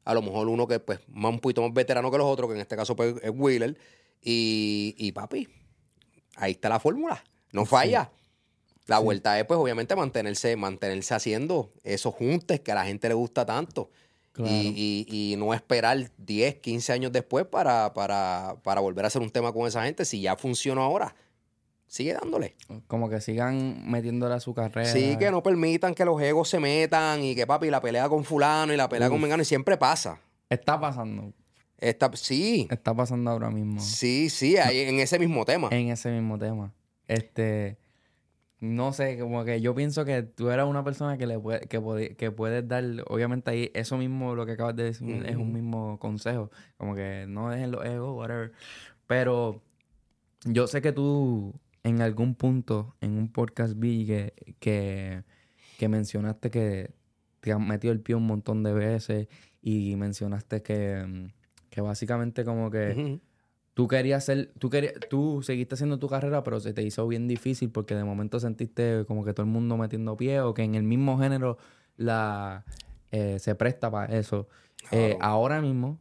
[0.04, 2.56] A lo mejor uno que pues más un poquito más veterano que los otros, que
[2.56, 3.78] en este caso pues, es Wheeler.
[4.22, 5.48] Y, y papi,
[6.36, 7.24] ahí está la fórmula.
[7.52, 8.12] No falla.
[8.88, 13.16] La vuelta es, pues, obviamente, mantenerse, mantenerse haciendo esos juntes que a la gente le
[13.16, 13.90] gusta tanto.
[14.32, 14.52] Claro.
[14.52, 19.22] Y, y- y no esperar 10, 15 años después para, para, para volver a hacer
[19.22, 20.04] un tema con esa gente.
[20.06, 21.16] Si ya funcionó ahora,
[21.88, 22.56] sigue dándole.
[22.88, 24.92] Como que sigan metiéndole a su carrera.
[24.92, 28.24] Sí, que no permitan que los egos se metan y que, papi, la pelea con
[28.26, 30.20] fulano y la pelea con mengano y siempre pasa.
[30.50, 31.32] Está pasando.
[31.78, 33.80] Esta, sí, Está pasando ahora mismo.
[33.82, 35.70] sí, sí, ahí en ese mismo tema.
[35.72, 36.74] En ese mismo tema.
[37.08, 37.78] Este.
[38.60, 42.16] No sé, como que yo pienso que tú eras una persona que le puede, que,
[42.18, 46.00] que puedes dar, obviamente ahí, eso mismo lo que acabas de decir es un mismo
[46.00, 48.54] consejo, como que no dejen los egos, whatever.
[49.08, 49.62] Pero
[50.46, 55.24] yo sé que tú en algún punto en un podcast vi que, que,
[55.78, 56.92] que mencionaste que
[57.42, 59.28] te han metido el pie un montón de veces
[59.62, 61.30] y mencionaste que,
[61.70, 63.20] que básicamente como que.
[63.76, 67.28] Tú querías ser, tú querías, tú seguiste haciendo tu carrera, pero se te hizo bien
[67.28, 70.74] difícil porque de momento sentiste como que todo el mundo metiendo pie o que en
[70.74, 71.58] el mismo género
[71.98, 72.66] la
[73.12, 74.48] eh, se presta para eso.
[74.92, 76.00] Eh, ahora mismo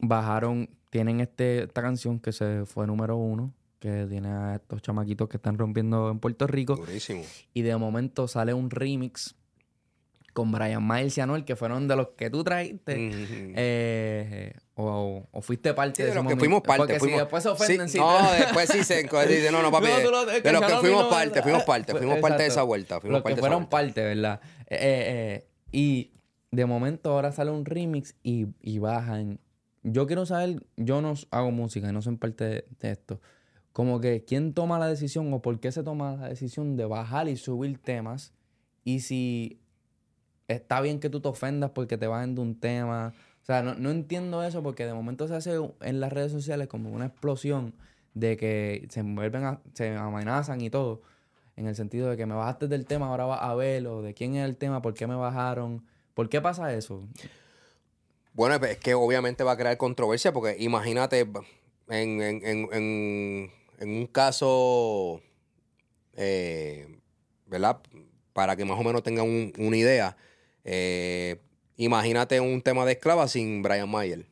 [0.00, 5.28] bajaron, tienen este, esta canción que se fue número uno, que tiene a estos chamaquitos
[5.28, 7.22] que están rompiendo en Puerto Rico, Durísimo.
[7.52, 9.34] y de momento sale un remix
[10.36, 13.10] con Brian Miles y Anuel, que fueron de los que tú trajiste.
[13.56, 16.40] Eh, o, o fuiste parte Sí, de, de los que momento.
[16.40, 16.78] fuimos parte.
[16.98, 19.86] Porque si después se ofenden, Sí, no, después sí se dicen, no, no, papi.
[20.04, 23.00] No, de, lo- los que fuimos no- parte, fuimos parte, fuimos parte de esa vuelta.
[23.00, 23.70] Fuimos Los parte que de esa fueron vuelta.
[23.94, 24.40] parte, ¿verdad?
[24.66, 26.12] Eh, eh, y
[26.50, 29.40] de momento ahora sale un remix y, y bajan.
[29.84, 33.20] Yo quiero saber, yo no hago música y no soy parte de, de esto.
[33.72, 37.26] Como que quién toma la decisión o por qué se toma la decisión de bajar
[37.28, 38.34] y subir temas.
[38.84, 39.60] Y si
[40.48, 43.14] está bien que tú te ofendas porque te bajen de un tema.
[43.42, 46.68] O sea, no, no entiendo eso porque de momento se hace en las redes sociales
[46.68, 47.74] como una explosión
[48.14, 51.02] de que se vuelven a, se amenazan y todo.
[51.54, 54.36] En el sentido de que me bajaste del tema, ahora vas a verlo, de quién
[54.36, 55.84] es el tema, por qué me bajaron.
[56.14, 57.06] ¿Por qué pasa eso?
[58.32, 61.26] Bueno, es que obviamente va a crear controversia porque imagínate
[61.88, 65.20] en, en, un caso,
[66.14, 66.98] eh,
[67.46, 67.80] ¿verdad?
[68.32, 70.16] Para que más o menos tengan una idea,
[70.68, 71.40] eh,
[71.76, 74.26] imagínate un tema de esclava sin Brian Mayer.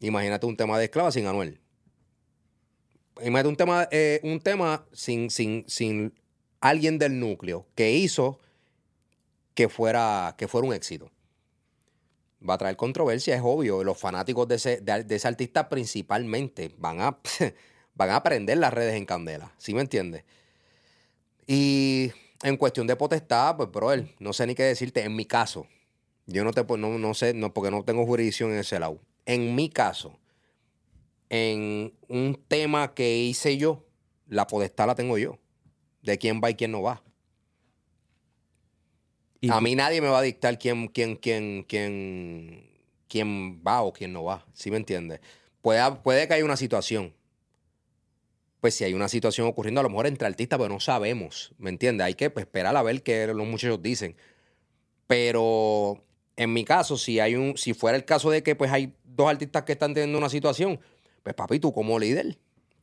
[0.00, 1.60] Imagínate un tema de esclava sin Anuel.
[3.20, 6.12] Imagínate un tema, eh, un tema sin, sin, sin
[6.60, 8.40] alguien del núcleo que hizo
[9.54, 11.12] que fuera, que fuera un éxito.
[12.48, 13.84] Va a traer controversia, es obvio.
[13.84, 17.18] Los fanáticos de ese, de, ese artista principalmente van a,
[17.94, 19.54] van a prender las redes en candela.
[19.58, 20.24] ¿Sí me entiendes?
[21.46, 22.10] Y
[22.42, 25.02] en cuestión de potestad, pues, brother, no sé ni qué decirte.
[25.02, 25.66] En mi caso,
[26.26, 29.00] yo no te no, no sé, no, porque no tengo jurisdicción en ese lado.
[29.26, 30.18] En mi caso,
[31.28, 33.86] en un tema que hice yo,
[34.26, 35.38] la potestad la tengo yo.
[36.02, 37.02] De quién va y quién no va.
[39.50, 42.70] a mí nadie me va a dictar quién, quién, quién, quién,
[43.08, 44.46] quién va o quién no va.
[44.52, 45.20] ¿Sí me entiendes?
[45.60, 47.14] Puede, puede que haya una situación.
[48.60, 51.54] Pues si hay una situación ocurriendo, a lo mejor entre artistas, pero no sabemos.
[51.58, 52.04] ¿Me entiendes?
[52.04, 54.16] Hay que pues, esperar a ver qué los muchachos dicen.
[55.06, 56.04] Pero
[56.36, 59.28] en mi caso, si hay un, si fuera el caso de que pues hay dos
[59.28, 60.80] artistas que están teniendo una situación,
[61.22, 62.38] pues papi, tú como líder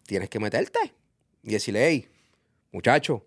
[0.05, 0.93] tienes que meterte
[1.43, 2.07] y decirle, hey,
[2.71, 3.21] muchachos,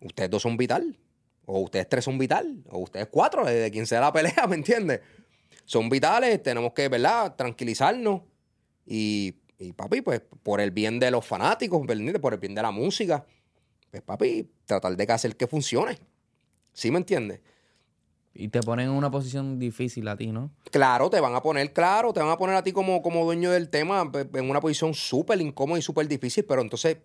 [0.00, 0.98] ustedes dos son vital,
[1.46, 5.00] o ustedes tres son vital, o ustedes cuatro, de quien sea la pelea, ¿me entiendes?
[5.64, 8.22] Son vitales, tenemos que, ¿verdad?, tranquilizarnos
[8.84, 11.80] y, y, papi, pues por el bien de los fanáticos.
[12.20, 13.24] Por el bien de la música,
[13.90, 15.98] pues papi, tratar de hacer que funcione.
[16.72, 17.40] ¿Sí me entiendes?
[18.34, 20.50] Y te ponen en una posición difícil a ti, ¿no?
[20.70, 23.50] Claro, te van a poner, claro, te van a poner a ti como, como dueño
[23.50, 26.96] del tema en una posición súper incómoda y súper difícil, pero entonces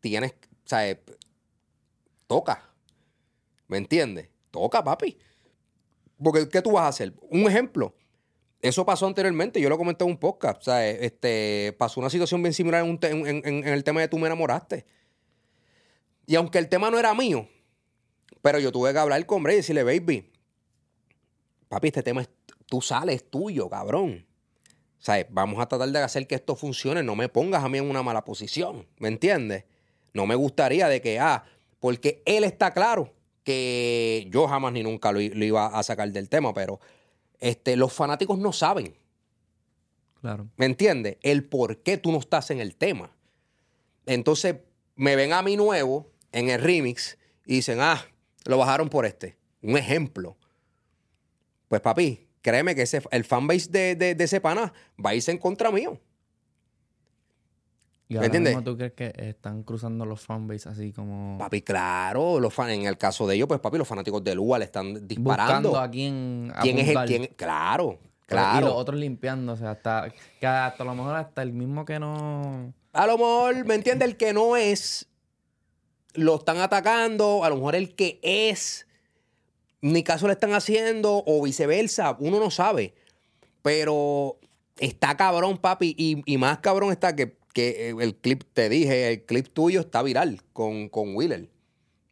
[0.00, 1.00] tienes, o sea, eh,
[2.26, 2.68] toca.
[3.68, 4.28] ¿Me entiendes?
[4.50, 5.16] Toca, papi.
[6.22, 7.14] Porque, ¿qué tú vas a hacer?
[7.30, 7.94] Un ejemplo.
[8.62, 10.62] Eso pasó anteriormente, yo lo comenté en un podcast.
[10.62, 14.86] Sea, este, pasó una situación bien similar en, el tema de tú me enamoraste.
[16.26, 17.48] Y aunque el tema no era mío,
[18.40, 20.30] pero yo tuve que hablar con Bray y decirle, baby,
[21.68, 22.30] papi, este tema es,
[22.66, 24.24] tú sales tuyo, cabrón.
[24.98, 27.02] Sea, vamos a tratar de hacer que esto funcione.
[27.02, 28.86] No me pongas a mí en una mala posición.
[28.98, 29.64] ¿Me entiendes?
[30.14, 31.44] No me gustaría de que, ah,
[31.80, 36.54] porque él está claro que yo jamás ni nunca lo, iba a sacar del tema,
[36.54, 36.78] pero
[37.42, 38.94] este, los fanáticos no saben.
[40.20, 40.48] Claro.
[40.56, 41.18] ¿Me entiendes?
[41.22, 43.10] El por qué tú no estás en el tema.
[44.06, 44.56] Entonces,
[44.94, 48.06] me ven a mí nuevo en el remix y dicen, ah,
[48.44, 49.36] lo bajaron por este.
[49.60, 50.36] Un ejemplo.
[51.66, 54.72] Pues papi, créeme que ese, el fanbase de, de, ese pana
[55.04, 56.00] va a irse en contra mío.
[58.20, 58.54] ¿Me entiendes?
[58.54, 61.38] ¿Cómo tú crees que están cruzando los fanbase así como...?
[61.38, 62.40] Papi, claro.
[62.40, 65.06] Los fan, en el caso de ellos, pues papi, los fanáticos de Lua le están
[65.06, 65.70] disparando.
[65.70, 67.26] Buscando a quién ¿Quién es el quién?
[67.36, 68.66] Claro, claro.
[68.66, 69.66] Y los otros limpiándose.
[69.66, 72.72] Hasta, que hasta a lo mejor hasta el mismo que no...
[72.92, 74.08] A lo mejor, ¿me entiendes?
[74.08, 75.08] El que no es,
[76.14, 77.44] lo están atacando.
[77.44, 78.86] A lo mejor el que es
[79.82, 82.94] ni caso le están haciendo o viceversa, uno no sabe.
[83.60, 84.38] Pero
[84.78, 89.80] está cabrón, papi, y, más cabrón está que, el clip, te dije, el clip tuyo
[89.80, 91.48] está viral con, con Wheeler.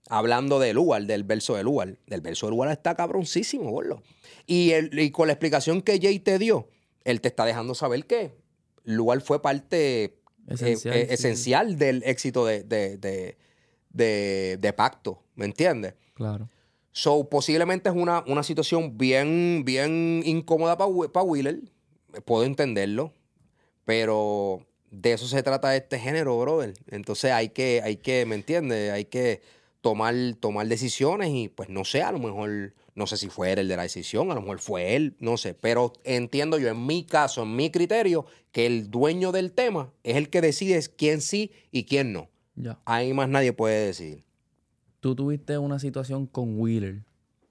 [0.08, 1.96] Hablando de Lugar, del verso de Lugar.
[2.08, 4.02] El verso de Lugar está cabroncísimo, boludo.
[4.46, 6.68] Y, y con la explicación que Jay te dio,
[7.04, 8.32] él te está dejando saber que
[8.84, 10.14] Lugar fue parte eh,
[10.48, 15.94] eh, esencial, del éxito de, de, de Pacto, ¿me entiendes?
[16.14, 16.48] Claro.
[16.92, 21.60] So, posiblemente es una, una situación bien, bien incómoda para Wheeler.
[22.24, 23.14] Puedo entenderlo.
[23.84, 26.74] Pero de eso se trata este género, brother.
[26.88, 28.92] Entonces hay que, hay que, ¿me entiendes?
[28.92, 29.42] Hay que
[29.80, 33.60] tomar, tomar decisiones y pues no sé, a lo mejor, no sé si fue él
[33.60, 35.54] el de la decisión, a lo mejor fue él, no sé.
[35.54, 40.16] Pero entiendo yo, en mi caso, en mi criterio, que el dueño del tema es
[40.16, 42.28] el que decide quién sí y quién no.
[42.56, 42.78] Ya.
[42.84, 44.24] Ahí más nadie puede decir
[45.00, 47.02] tú tuviste una situación con Wheeler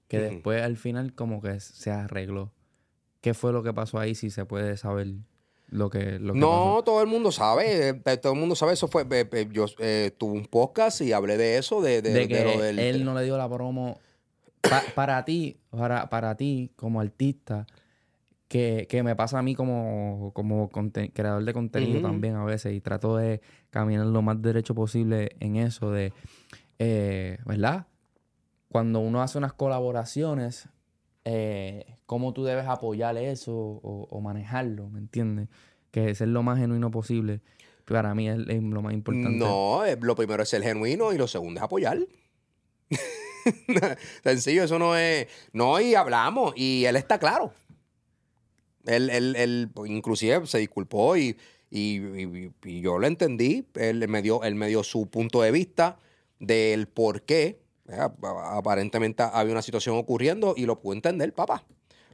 [0.08, 2.52] que después al final como que se arregló.
[3.20, 5.08] ¿Qué fue lo que pasó ahí si se puede saber
[5.70, 9.02] lo que, lo No, todo el mundo sabe, eh, todo el mundo sabe, eso fue,
[9.10, 9.66] eh, eh, yo
[10.18, 13.48] tuve un podcast y hablé de eso, de, de, que él no le dio la
[13.48, 13.98] promo.
[14.94, 17.66] para ti, para, para ti como artista,
[18.48, 20.70] que, me pasa a mí como, como
[21.12, 25.56] creador de contenido también a veces y trato de caminar lo más derecho posible en
[25.56, 26.12] eso de
[27.46, 27.86] ¿verdad?
[28.68, 30.68] Cuando uno hace unas colaboraciones,
[31.24, 35.48] eh, cómo tú debes apoyar eso o, manejarlo, ¿me entiendes?
[35.90, 37.40] Que ser lo más genuino posible.
[37.84, 39.38] Para mí es, lo más importante.
[39.38, 41.98] No, eh, lo primero es ser genuino y lo segundo es apoyar.
[44.22, 45.26] Sencillo, eso no es.
[45.52, 47.52] No, y hablamos, y él está claro.
[48.86, 51.36] Él, él, él inclusive se disculpó y,
[51.70, 53.66] y, yo lo entendí.
[53.74, 55.98] Él me, dio, él me dio su punto de vista
[56.38, 57.60] del por qué.
[57.98, 61.64] Aparentemente había una situación ocurriendo y lo pude entender, papá.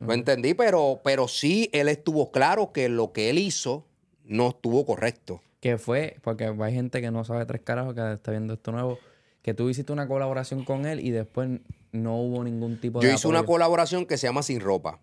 [0.00, 3.86] Lo entendí, pero, pero sí él estuvo claro que lo que él hizo
[4.24, 5.40] no estuvo correcto.
[5.60, 8.98] Que fue, porque hay gente que no sabe tres carajos que está viendo esto nuevo,
[9.42, 11.60] que tú hiciste una colaboración con él y después
[11.92, 13.08] no hubo ningún tipo de.
[13.08, 15.00] Yo hice una colaboración que se llama Sin Ropa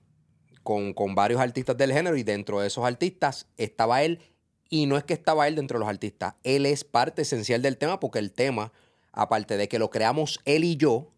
[0.61, 4.19] con, con varios artistas del género y dentro de esos artistas estaba él
[4.69, 7.77] y no es que estaba él dentro de los artistas, él es parte esencial del
[7.77, 8.71] tema porque el tema,
[9.13, 11.11] aparte de que lo creamos él y yo,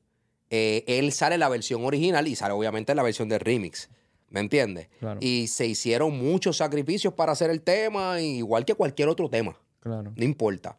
[0.49, 3.89] eh, él sale la versión original y sale obviamente la versión del remix.
[4.29, 4.89] ¿Me entiendes?
[5.21, 9.57] Y se hicieron muchos sacrificios para hacer el tema, igual que cualquier otro tema.
[9.79, 10.11] Claro.
[10.15, 10.77] No importa.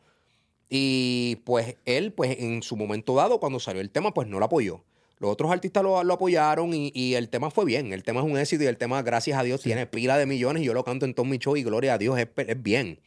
[0.68, 4.44] Y pues él, pues en su momento dado, cuando salió el tema, pues no lo
[4.44, 4.82] apoyó.
[5.18, 7.92] Los otros artistas lo, apoyaron y, el tema fue bien.
[7.92, 10.62] El tema es un éxito y el tema, gracias a Dios, tiene pila de millones
[10.62, 13.00] y yo lo canto en todo mi show y gloria a Dios, es, es bien.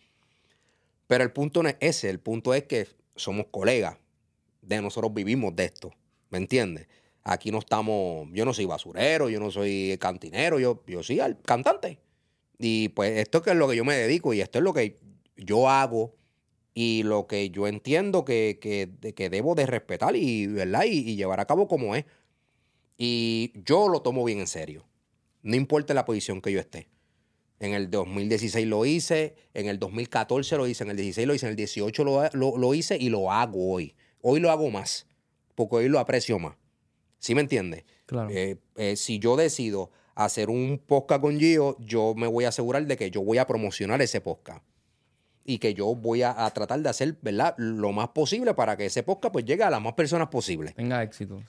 [1.05, 2.87] Pero el punto no es ese, el punto es que
[3.21, 3.97] somos colegas.
[4.61, 5.91] De nosotros vivimos de esto,
[6.29, 6.87] ¿me entiendes?
[7.23, 11.99] Aquí no estamos, yo no soy basurero, yo no soy cantinero, yo, yo soy cantante.
[12.57, 14.97] Y pues esto es lo que yo me dedico y esto es lo que
[15.37, 16.15] yo hago
[16.73, 20.83] y lo que yo entiendo que, que, debo de respetar y, ¿verdad?
[20.85, 22.05] Y, llevar a cabo como es.
[22.97, 24.85] Y yo lo tomo bien en serio.
[25.41, 26.89] No importa la posición que yo esté.
[27.59, 31.45] En el 2016 lo hice, en el 2014 lo hice, en el 16 lo hice,
[31.45, 33.95] en el 18 lo, hice y lo hago hoy.
[34.21, 35.07] Hoy lo hago más,
[35.55, 36.55] porque hoy lo aprecio más.
[37.17, 37.83] ¿Sí me entiendes?
[38.05, 38.29] Claro.
[38.29, 42.85] Eh, eh, si yo decido hacer un podcast con Gio, yo me voy a asegurar
[42.85, 44.63] de que yo voy a promocionar ese podcast
[45.49, 47.55] y que yo voy a, tratar de hacer, ¿verdad?
[47.57, 50.75] Lo más posible para que ese podcast pues llegue a las más personas posibles.
[50.75, 51.41] Tenga éxito.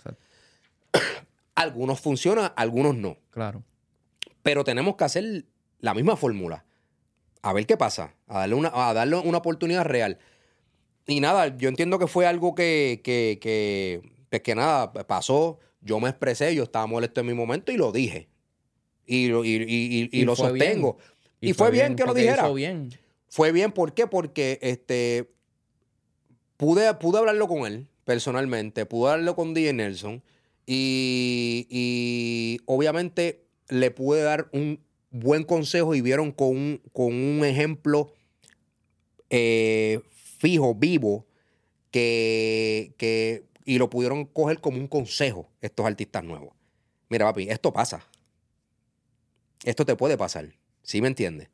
[1.54, 3.18] algunos funcionan, algunos no.
[3.30, 3.62] Claro.
[4.42, 5.44] Pero tenemos que hacer
[5.80, 6.64] la misma fórmula.
[7.42, 8.14] A ver qué pasa.
[8.26, 10.18] A darle una, a darle una oportunidad real.
[11.06, 15.58] Y nada, yo entiendo que fue algo que, que, que, pues que nada, pasó.
[15.80, 18.28] Yo me expresé, yo estaba molesto en mi momento y lo dije.
[19.06, 20.98] Y, y, y, lo sostengo.
[21.40, 22.48] Y, fue, bien, que lo dijera.
[22.50, 22.90] bien.
[23.28, 24.06] Fue bien, ¿por qué?
[24.06, 25.32] Porque este,
[26.56, 30.22] pude, pude hablarlo con él personalmente, pude hablarlo con DJ Nelson
[30.66, 34.80] y, obviamente le pude dar un
[35.10, 38.12] buen consejo y vieron con un, con un ejemplo
[39.28, 41.26] eh, fijo, vivo,
[41.90, 46.54] que, que, y lo pudieron coger como un consejo estos artistas nuevos.
[47.08, 48.06] Mira, papi, esto pasa.
[49.64, 50.54] Esto te puede pasar.
[50.82, 51.48] ¿Sí me entiendes?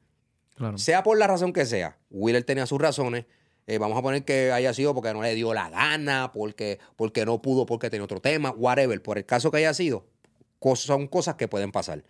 [0.77, 1.99] Sea por la razón que sea.
[2.11, 3.27] Wheeler tenía sus razones.
[3.67, 7.27] Eh, vamos a poner que haya sido porque no le dio la gana, porque, porque
[7.27, 9.03] no pudo, porque tenía otro tema, whatever.
[9.03, 10.07] Por el caso que haya sido,
[10.77, 12.05] son cosas que pueden pasar.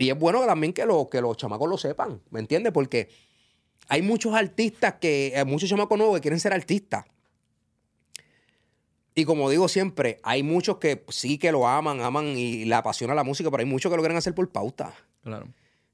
[0.00, 2.72] Y es bueno también que, que los chamacos lo sepan, ¿me entiendes?
[2.72, 3.10] Porque
[3.86, 7.04] hay muchos artistas que, hay muchos chamacos nuevos que quieren ser artistas.
[9.14, 13.14] Y como digo siempre, hay muchos que sí que lo aman, aman y le apasiona
[13.14, 14.94] la música, pero hay muchos que lo quieren hacer por pauta.
[15.22, 15.48] Claro.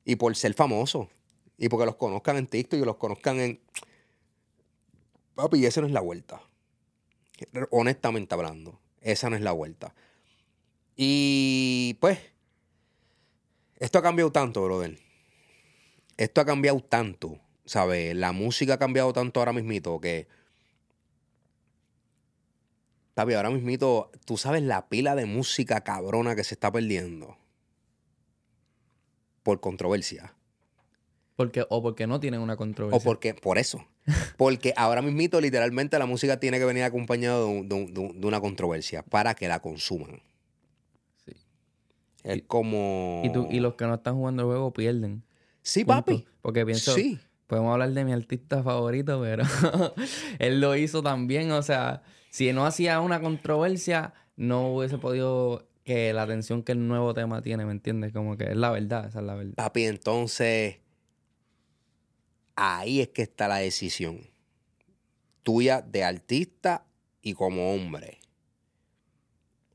[0.05, 1.09] Y por ser famoso.
[1.59, 3.61] Y porque los conozcan en TikTok y los conozcan en.
[5.35, 6.41] Papi, esa no es la vuelta.
[7.71, 9.97] Honestamente hablando, esa no es la vuelta.
[10.95, 12.21] Y pues,
[13.79, 14.99] esto ha cambiado tanto, brother.
[16.17, 18.15] Esto ha cambiado tanto, ¿sabes?
[18.17, 20.29] La música ha cambiado tanto ahora mismito que.
[23.15, 27.39] Papi, ahora mismito, tú sabes la pila de música cabrona que se está perdiendo.
[29.43, 30.35] Por controversia.
[31.35, 32.99] Porque, o porque no tienen una controversia.
[32.99, 33.87] O porque, por eso.
[34.37, 39.49] Porque ahora mismito, literalmente, la música tiene que venir acompañada de, una controversia para que
[39.49, 40.23] la consuman.
[42.27, 43.23] Es como.
[43.25, 45.23] Y, tú, y los que no están jugando el juego pierden.
[45.63, 46.27] Sí, papi.
[46.43, 46.93] Porque pienso.
[46.93, 47.19] Sí.
[47.47, 49.45] Podemos hablar de mi artista favorito, pero
[50.39, 51.53] él lo hizo también.
[51.53, 56.89] O sea, si no hacía una controversia, no hubiese podido que la atención que el
[56.89, 58.13] nuevo tema tiene, ¿me entiendes?
[58.13, 59.55] Como que es la verdad, esa es la verdad.
[59.55, 60.81] Papi, entonces
[62.57, 64.31] Ahí es que está la decisión
[65.43, 66.87] tuya de artista
[67.21, 68.19] y como hombre.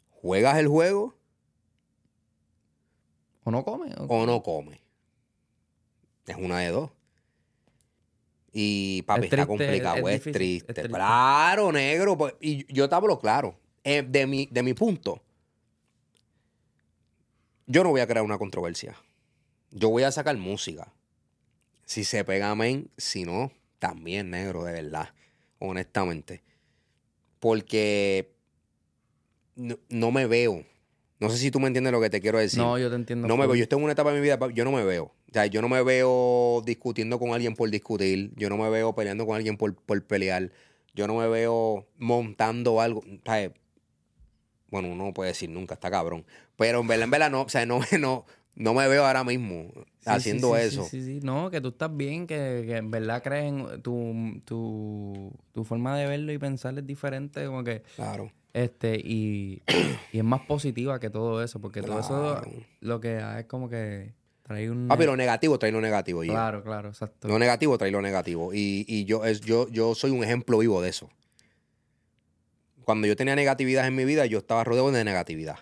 [0.10, 1.16] ¿Juegas el juego?
[3.44, 3.94] ¿O no come?
[3.98, 4.80] O, no come.
[6.28, 6.92] Es una de dos.
[8.54, 10.74] Y papi, está complicado, es, triste.
[10.74, 12.18] Claro, negro.
[12.18, 13.56] Pues, y yo te hablo claro.
[13.84, 15.22] Eh, de, mi, de mi punto.
[17.66, 18.96] yo no voy a crear una controversia.
[19.72, 20.92] Yo voy a sacar música.
[21.86, 22.92] Si se pega, amén.
[22.98, 25.14] Si no, también negro, de verdad.
[25.60, 26.44] Honestamente.
[27.40, 28.36] Porque
[29.56, 30.64] no, no me veo.
[31.22, 32.60] No sé si tú me entiendes lo que te quiero decir.
[32.60, 33.28] No, yo te entiendo.
[33.28, 33.56] No me veo.
[33.56, 35.04] Yo estoy en una etapa de mi vida, yo no me veo.
[35.04, 38.34] O sea, yo no me veo discutiendo con alguien por discutir.
[38.36, 40.52] Yo no me veo peleando con alguien por, por pelear.
[40.96, 43.02] Yo no me veo montando algo.
[43.02, 43.54] O sea,
[44.72, 46.26] bueno, uno no puede decir nunca, está cabrón.
[46.58, 49.72] Pero en verdad, en verdad, no, o sea, no, no, no me veo ahora mismo
[49.76, 50.84] Sí, haciendo sí, sí, eso.
[50.86, 51.20] Sí, sí, sí.
[51.22, 55.96] No, que tú estás bien, que, que en verdad crees en tu, tu, tu forma
[55.98, 58.32] de verlo y pensar es diferente, como que, Claro.
[58.54, 59.62] Este, y,
[60.12, 62.42] y es más positiva que todo eso, porque todo eso
[62.82, 64.88] lo que es como que trae un...
[64.88, 66.22] Papi, lo negativo trae lo negativo.
[66.24, 66.34] Gio.
[66.34, 67.28] Claro, claro, exacto.
[67.28, 68.54] Lo negativo trae lo negativo.
[68.54, 71.10] Y, y yo, es, yo, yo soy un ejemplo vivo de eso.
[72.84, 75.60] Cuando yo tenía negatividad en mi vida, yo estaba rodeado de negatividad.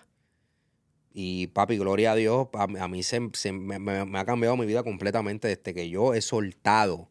[1.12, 4.56] Y papi, gloria a Dios, a, a mí se, se- me, me- me ha cambiado
[4.56, 7.08] mi vida completamente desde que yo he soltado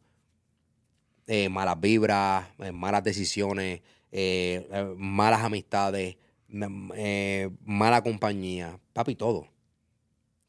[1.27, 6.17] eh, malas vibras, eh, malas decisiones, eh, eh, malas amistades,
[6.49, 8.79] eh, mala compañía.
[8.93, 9.47] Papi, todo.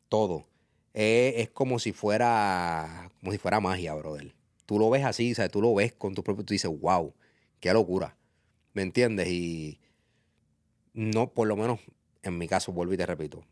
[0.08, 0.46] Todo.
[0.92, 4.34] Es como si fuera como si fuera magia, brother.
[4.66, 5.50] Tú lo ves así, ¿sabes?
[5.50, 6.44] Tú lo ves con tu propio...
[6.44, 7.14] Tú dices, wow,
[7.60, 8.16] qué locura.
[8.72, 9.28] ¿Me entiendes?
[9.28, 9.80] Y
[10.94, 11.80] no, por lo menos
[12.22, 13.44] en mi caso, vuelvo y te repito.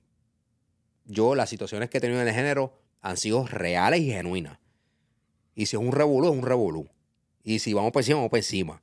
[1.05, 4.59] Yo, las situaciones que he tenido en el género han sido reales y genuinas.
[5.55, 6.89] Y si es un revolú, es un revolú.
[7.43, 8.83] Y si vamos por encima, vamos por encima.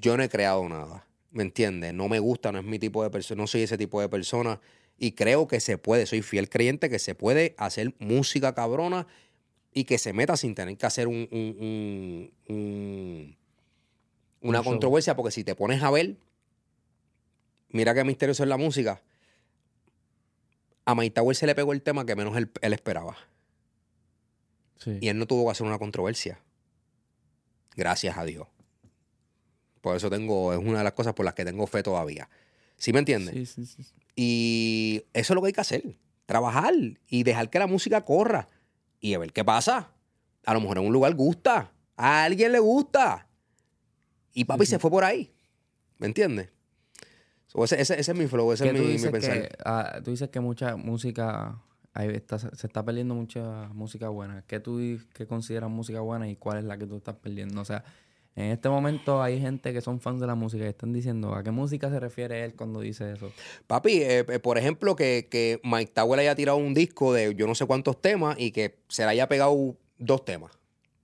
[0.00, 1.06] Yo no he creado nada.
[1.30, 1.92] ¿Me entiendes?
[1.94, 4.60] No me gusta, no es mi tipo de persona, no soy ese tipo de persona.
[4.98, 9.06] Y creo que se puede, soy fiel creyente que se puede hacer música cabrona
[9.72, 13.36] y que se meta sin tener que hacer un, un- un- un-
[14.40, 16.16] una controversia, porque si te pones a ver,
[17.70, 19.02] mira qué misterioso es la música.
[20.86, 23.16] A Tower se le pegó el tema que menos él, él esperaba.
[24.76, 24.98] Sí.
[25.00, 26.40] Y él no tuvo que hacer una controversia.
[27.74, 28.46] Gracias a Dios.
[29.84, 32.26] Por eso tengo, es una de las cosas por las que tengo fe todavía.
[32.78, 33.34] ¿Sí me entiendes?
[33.34, 33.92] Sí, sí, sí.
[34.16, 35.98] Y eso es lo que hay que hacer.
[36.24, 36.72] Trabajar
[37.06, 38.48] y dejar que la música corra.
[38.98, 39.90] Y a ver qué pasa.
[40.46, 41.70] A lo mejor en un lugar gusta.
[41.98, 43.28] A alguien le gusta.
[44.32, 45.34] Y papi se fue por ahí.
[45.98, 46.48] ¿Me entiendes?
[47.48, 49.42] So, ese, ese- ese es mi flow, ese ¿Qué es mi, mi dices pensar.
[49.42, 51.60] que, ah, tú dices que mucha música,
[51.92, 54.42] ahí está- se está perdiendo mucha música buena.
[54.46, 54.80] ¿Qué tú
[55.12, 57.60] qué consideras música buena y cuál es la que tú estás perdiendo?
[57.60, 57.84] O sea,
[58.36, 61.42] en este momento hay gente que son fans de la música y están diciendo, ¿a
[61.42, 63.30] qué música se refiere él cuando dice eso?
[63.66, 67.46] Papi, eh, eh, por ejemplo, que, que Mike Tower haya tirado un disco de yo
[67.46, 70.50] no sé cuántos temas y que se le haya pegado dos temas.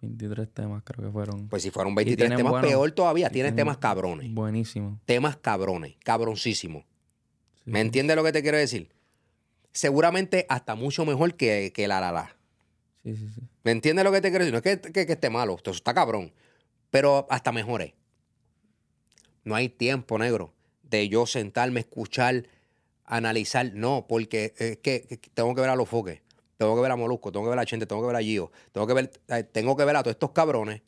[0.03, 1.49] 23 temas creo que fueron.
[1.49, 3.27] Pues si fueron Y 23 tienen temas, buenos- peor todavía.
[3.27, 4.33] y Tiene tienen temas cabrones.
[4.33, 4.99] Buenísimo.
[5.05, 5.95] Temas cabrones.
[6.03, 6.85] Cabroncísimos.
[7.65, 8.89] Sí, ¿Me entiendes lo que te quiero decir?
[9.73, 12.37] Seguramente hasta mucho mejor que, que la la la.
[13.05, 13.41] Sí, sí, sí.
[13.63, 14.53] ¿Me entiendes lo que te quiero decir?
[14.53, 16.33] No es que, que- que esté malo, esto está cabrón.
[16.91, 17.93] Pero hasta mejores.
[19.45, 22.45] No hay tiempo, negro, de yo sentarme, escuchar,
[23.05, 23.73] analizar.
[23.75, 26.21] No, porque es que, que tengo que ver a los foques,
[26.59, 28.51] tengo que ver a Molusco, tengo que ver a Chente, tengo que ver a Gio,
[28.73, 30.83] tengo que ver, eh, tengo que ver a todos estos cabrones.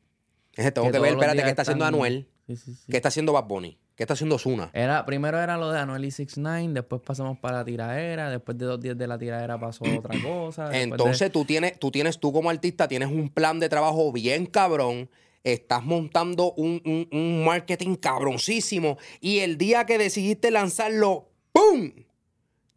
[0.54, 2.90] Tengo que, ver, espérate, qué está haciendo están- Anuel, Sí, sí, sí.
[2.90, 4.70] qué está haciendo Bad Bunny, qué está haciendo Zuna.
[4.74, 8.66] Era, primero era lo de Anuel y 69, después pasamos para la tiraera, después de
[8.66, 10.68] dos días de la tiraera pasó otra cosa.
[10.68, 14.44] de- Entonces tú tienes, tú tienes, tú como artista, tienes un plan de trabajo bien
[14.44, 15.08] cabrón.
[15.44, 18.98] Estás montando un, un- un marketing cabroncísimo.
[19.20, 21.90] Y el día que decidiste lanzarlo, ¡pum!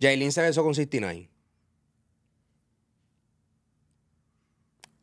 [0.01, 1.29] Jailin se besó con 69.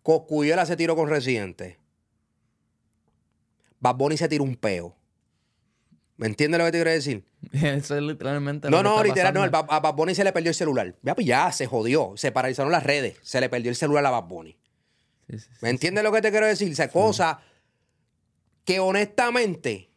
[0.02, 1.78] Coscuyuela se tiró con Residente.
[3.78, 4.96] Bad Bunny se tiró un peo.
[6.16, 7.24] ¿Me entiendes lo que te quiero decir?
[7.52, 9.50] Eso es literalmente No, lo que no, está literal, no.
[9.50, 9.72] pasando.
[9.72, 10.94] A Bad Bunny se le perdió el celular.
[11.02, 12.12] Ya, pues ya, se jodió.
[12.16, 13.18] Se paralizaron las redes.
[13.22, 14.56] Se le perdió el celular a Bad Bunny.
[15.30, 15.58] Sí, sí, sí.
[15.62, 16.70] ¿Me entiendes lo que te quiero decir?
[16.70, 17.36] O sea, cosas
[18.64, 19.90] que honestamente,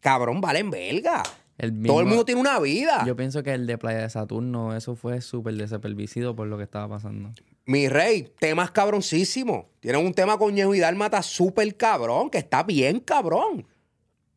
[0.00, 1.22] cabrón, valen verga.
[1.58, 3.04] El Todo el mundo tiene una vida.
[3.06, 6.64] Yo pienso que el de Playa de Saturno, eso fue súper desapervicido por lo que
[6.64, 7.32] estaba pasando.
[7.66, 9.66] Mi rey, temas cabroncísimos.
[9.80, 13.66] Tienen un tema con Ñejo y Dálmata súper cabrón, que está bien cabrón.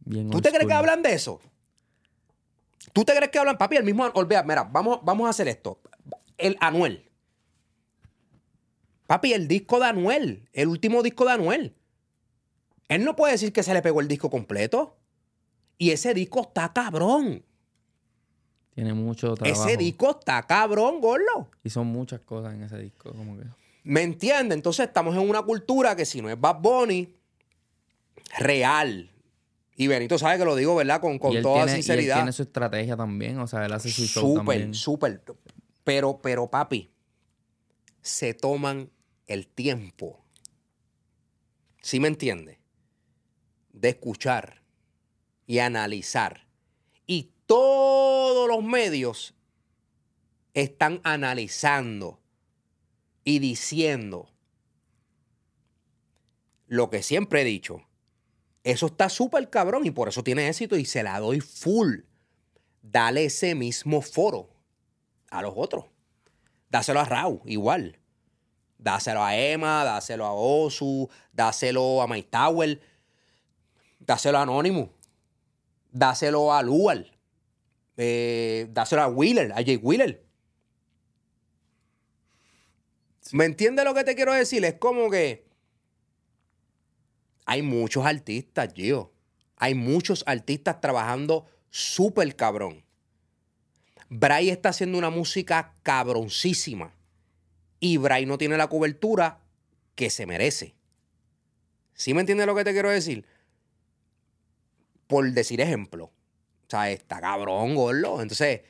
[0.02, 1.40] Bien ¿Tú te crees que hablan de eso?
[2.92, 3.78] ¿Tú te crees que hablan, papi?
[3.78, 5.80] El mismo, olvida, mira, vamos, vamos a hacer esto.
[6.38, 7.10] El Anuel.
[9.08, 11.76] Papi, el disco de Anuel, el último disco de Anuel.
[12.96, 14.98] Él no puede decir que se le pegó el disco completo.
[15.78, 17.44] Y ese disco está cabrón.
[18.76, 19.68] Tiene mucho trabajo.
[19.68, 21.50] Ese disco está cabrón, gordo.
[21.64, 23.44] Y son muchas cosas en ese disco, como que...
[23.84, 24.56] ¿Me entiendes?
[24.56, 27.16] Entonces estamos en una cultura que si no es Bad Bunny,
[28.38, 29.10] real,
[29.76, 31.02] Y Benito sabe que lo digo, ¿verdad?
[31.02, 32.16] Con, toda tiene- y él sinceridad.
[32.18, 34.74] tiene su estrategia también, o sea, él hace su show también.
[34.74, 35.44] Súper, súper.
[35.84, 36.92] Pero, pero, papi,
[38.02, 38.90] se toman
[39.28, 40.24] el tiempo.
[41.82, 42.60] ¿Sí me entiende?
[43.74, 44.64] De escuchar
[45.46, 46.48] y analizar.
[47.06, 49.36] Y todos los medios
[50.54, 52.22] están analizando
[53.26, 54.30] y diciendo
[56.68, 57.86] lo que siempre he dicho.
[58.64, 62.04] Eso está súper cabrón y por eso tiene éxito y se la doy full
[62.84, 64.50] dale ese mismo foro
[65.32, 65.86] a los otros.
[66.70, 67.98] Dáselo a Rau, igual.
[68.78, 72.30] Dáselo a Emma, dáselo a Osu, dáselo a Mike
[74.06, 74.90] dáselo a Anonymous,
[75.92, 77.12] dáselo a Lual,
[77.98, 80.24] eh, dáselo a Wheeler, a Jay Wheeler.
[83.32, 84.64] ¿Me entiendes lo que te quiero decir?
[84.66, 85.46] Es como que
[87.46, 89.12] hay muchos artistas, Gio.
[89.58, 92.84] Hay muchos artistas trabajando súper cabrón.
[94.10, 96.94] Bray está haciendo una música cabroncísima.
[97.80, 99.42] Y Bray no tiene la cobertura
[99.96, 100.76] que se merece.
[101.94, 103.26] ¿Sí me entiendes lo que te quiero decir?
[105.08, 106.06] Por decir ejemplo.
[106.06, 108.22] O sea, está cabrón, gordo.
[108.22, 108.62] Entonces,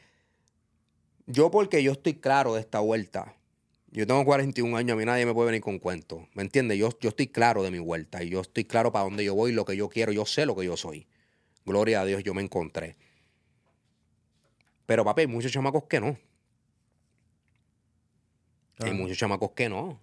[1.26, 3.36] yo porque yo estoy claro de esta vuelta.
[3.92, 6.24] Yo tengo 41 años, a mí nadie me puede venir con cuentos.
[6.34, 6.80] ¿Me entiendes?
[6.80, 9.52] Yo, yo estoy claro de mi vuelta y yo estoy claro para dónde yo voy,
[9.52, 10.12] lo que yo quiero.
[10.12, 11.08] Yo sé lo que yo soy.
[11.66, 12.98] Gloria a Dios, yo me encontré.
[14.88, 16.08] Pero, papi, hay muchos chamacos que no.
[16.08, 16.18] Hay
[18.78, 18.96] Claro.
[18.96, 20.00] muchos chamacos que no.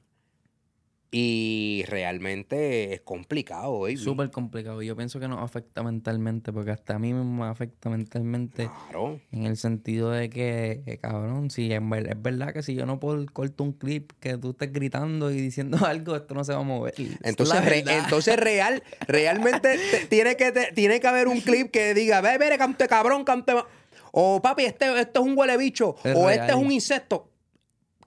[1.12, 3.96] Y realmente es complicado, baby.
[3.96, 4.80] Súper complicado.
[4.80, 9.18] Yo pienso que nos afecta mentalmente, porque hasta a mí me afecta mentalmente Claro.
[9.32, 12.86] en el sentido de que, eh, cabrón, si en ver- es verdad que si yo
[12.86, 16.52] no puedo corto un clip que tú estés gritando y diciendo algo, esto no se
[16.52, 16.94] va a mover.
[16.96, 21.72] Es Entonces, re- entonces real, realmente te- tiene, que, te- tiene que haber un clip
[21.72, 23.54] que diga, ve, ve, cante cabrón, cante...
[23.54, 23.66] ma-".
[24.12, 25.96] O papi, este, este es un huele bicho.
[26.04, 26.38] Es o real.
[26.40, 27.30] este es un insecto.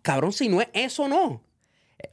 [0.02, 1.42] Cabrón, si no es eso, no.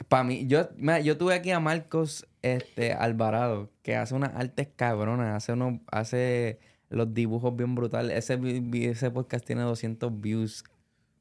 [0.09, 4.69] Para mí, yo, mira, yo tuve aquí a Marcos este, Alvarado, que hace unas artes
[4.77, 8.17] cabronas, hace unos, hace los dibujos bien brutales.
[8.17, 8.39] Ese,
[8.73, 10.65] ese podcast tiene 200 views.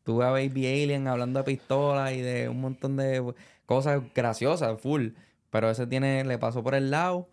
[0.03, 3.33] Tuve a Baby Alien hablando de pistolas y de un montón de
[3.65, 5.09] cosas graciosas, full.
[5.49, 7.29] Pero ese tiene, le pasó por el lado.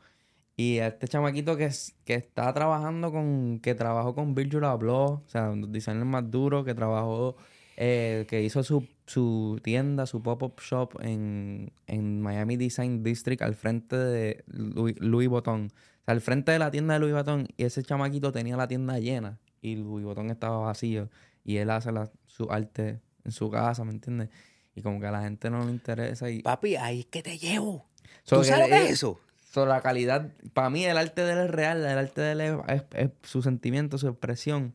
[0.56, 1.70] Y a este chamaquito que,
[2.04, 6.30] que está trabajando con, que trabajó con Virgil Abloh, o sea, un los designers más
[6.30, 7.36] duros, que trabajó,
[7.76, 13.54] eh, que hizo su, su tienda, su pop-up shop en, en Miami Design District al
[13.54, 15.66] frente de Louis, Louis Vuitton.
[15.66, 17.48] O sea, al frente de la tienda de Louis Vuitton.
[17.56, 21.10] Y ese chamaquito tenía la tienda llena y Louis Vuitton estaba vacío.
[21.44, 24.30] Y él hace la- su arte en su casa, ¿me entiendes?
[24.74, 26.30] Y como que a la gente no le interesa.
[26.30, 27.86] Y, Papi, ahí es que te llevo.
[28.24, 29.20] So ¿Tú sabes lo que es eso?
[29.52, 32.40] So, la calidad, para mí el arte de él es real, el arte de él
[32.42, 34.74] es, es- es su sentimiento, su expresión.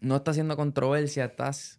[0.00, 1.78] No está haciendo controversia, estás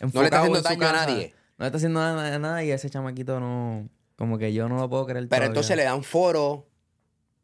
[0.00, 1.34] No le está haciendo daño a nadie.
[1.58, 4.88] No le está haciendo nada, nada y ese chamaquito no, como que yo no lo
[4.88, 5.46] puedo creer Pero todavía.
[5.48, 6.66] entonces le dan foro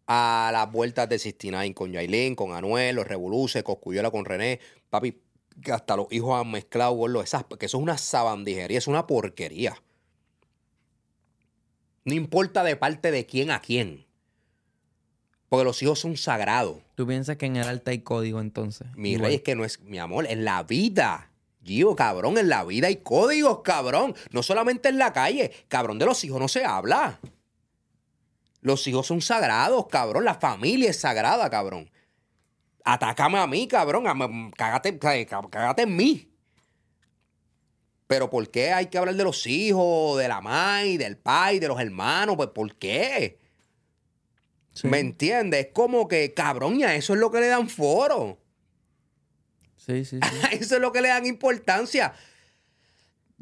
[0.06, 4.60] a las vueltas de 69 con Yailin, con Anuel, los Revoluces, Coscuyuela con René.
[4.88, 5.20] Papi,
[5.62, 9.06] que hasta los hijos han mezclado, gordo, esas, que eso es una sabandijería, es una
[9.06, 9.76] porquería.
[12.04, 14.06] No importa de parte de quién a quién.
[15.48, 16.78] Porque los hijos son sagrados.
[16.94, 18.86] ¿Tú piensas que en el arte hay código entonces?
[18.96, 19.26] Mi Igual.
[19.26, 21.30] rey es que no es, mi amor, en la vida.
[21.66, 24.14] Gio, cabrón, en la vida hay códigos, cabrón.
[24.30, 25.50] No solamente en la calle.
[25.68, 27.18] Cabrón, de los hijos no se habla.
[28.60, 30.24] Los hijos son sagrados, cabrón.
[30.24, 31.90] La familia es sagrada, cabrón.
[32.84, 34.04] Atácame a mí, cabrón.
[34.56, 36.30] Cágate, cá- cágate en mí.
[38.06, 41.66] Pero ¿por qué hay que hablar de los hijos, de la madre, del pai, de
[41.66, 42.36] los hermanos?
[42.36, 43.40] Pues ¿por qué?
[44.72, 44.86] Sí.
[44.86, 45.66] ¿Me entiendes?
[45.66, 48.38] Es como que, cabrón, y a eso es lo que le dan foro.
[49.86, 50.18] Sí, sí,
[50.52, 52.12] eso es lo que le dan importancia.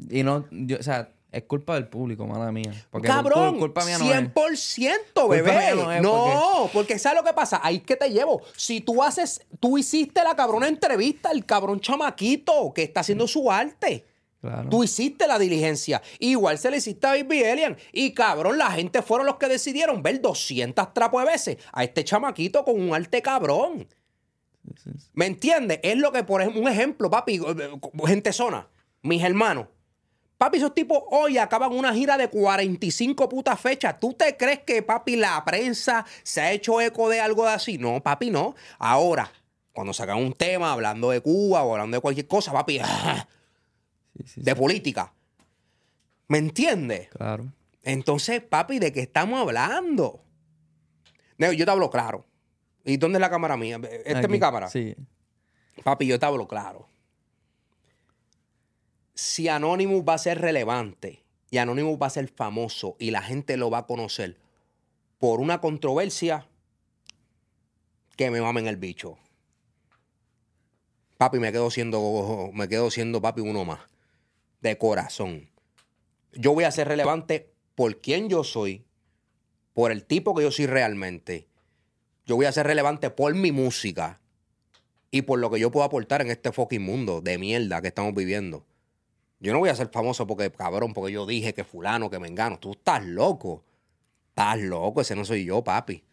[0.09, 2.71] y no, yo, o sea, es culpa del público, mala mía.
[2.91, 4.77] Porque por Cabrón, cul- culpa mía no es.
[4.77, 5.41] 100%, bebé.
[5.51, 7.59] Culpa mía no es, no, porque ¿sabes lo que pasa?
[7.63, 8.41] Ahí es que te llevo.
[8.55, 13.51] Si tú haces, tú hiciste la cabrona entrevista, el cabrón chamaquito que está haciendo su
[13.51, 14.05] arte.
[14.39, 14.69] Claro.
[14.69, 16.01] Tú hiciste la diligencia.
[16.19, 17.77] Igual se le hiciste a Baby Alien.
[17.91, 22.03] Y cabrón, la gente fueron los que decidieron ver 200 trapos de veces a este
[22.03, 23.87] chamaquito con un arte cabrón.
[25.13, 25.79] ¿Me entiendes?
[25.83, 28.67] Es lo que, por ejemplo, un ejemplo, papi, eh, gente zona,
[29.01, 29.67] mis hermanos.
[30.37, 33.99] Papi, esos tipos hoy acaban una gira de 45 putas fechas.
[33.99, 37.77] ¿Tú te crees que, papi, la prensa se ha hecho eco de algo de así?
[37.77, 38.53] No, papi, no.
[38.77, 39.31] Ahora,
[39.71, 42.79] cuando sacan un tema hablando de Cuba o hablando de cualquier cosa, papi,
[44.17, 44.57] Sí, sí, de sí.
[44.57, 45.13] política.
[46.27, 47.09] ¿Me entiendes?
[47.09, 47.51] Claro.
[47.83, 50.21] Entonces, papi, ¿de qué estamos hablando?
[51.37, 52.25] No, Yo te hablo claro.
[52.85, 53.81] ¿Y dónde es la cámara mía?
[54.05, 54.69] ¿Esta es mi cámara?
[54.69, 54.95] Sí.
[55.83, 56.87] Papi, yo te hablo claro.
[59.15, 63.57] Si Anonymous va a ser relevante y Anonymous va a ser famoso y la gente
[63.57, 64.37] lo va a conocer
[65.17, 66.47] por una controversia,
[68.15, 69.17] que me mamen el bicho.
[71.17, 73.79] Papi, me quedo siendo, me quedo siendo papi uno más.
[74.61, 75.49] De corazón.
[76.33, 78.85] Yo voy a ser relevante por quién yo soy,
[79.73, 81.47] por el tipo que yo soy realmente.
[82.25, 84.19] Yo voy a ser relevante por mi música
[85.11, 88.13] y por lo que yo puedo aportar en este fucking mundo de mierda que estamos
[88.13, 88.65] viviendo.
[89.39, 92.27] Yo no voy a ser famoso porque, cabrón, porque yo dije que fulano, que me
[92.27, 92.57] engano.
[92.59, 93.63] Tú estás loco.
[94.29, 96.03] Estás loco, ese no soy yo, papi.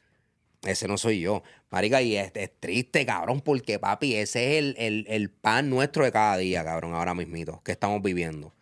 [0.65, 1.43] Ese no soy yo.
[1.71, 6.13] Marica, y es, triste, cabrón, porque, papi, ese es el, el- el pan nuestro de
[6.13, 8.55] cada día, cabrón, ahora mismito, que estamos viviendo.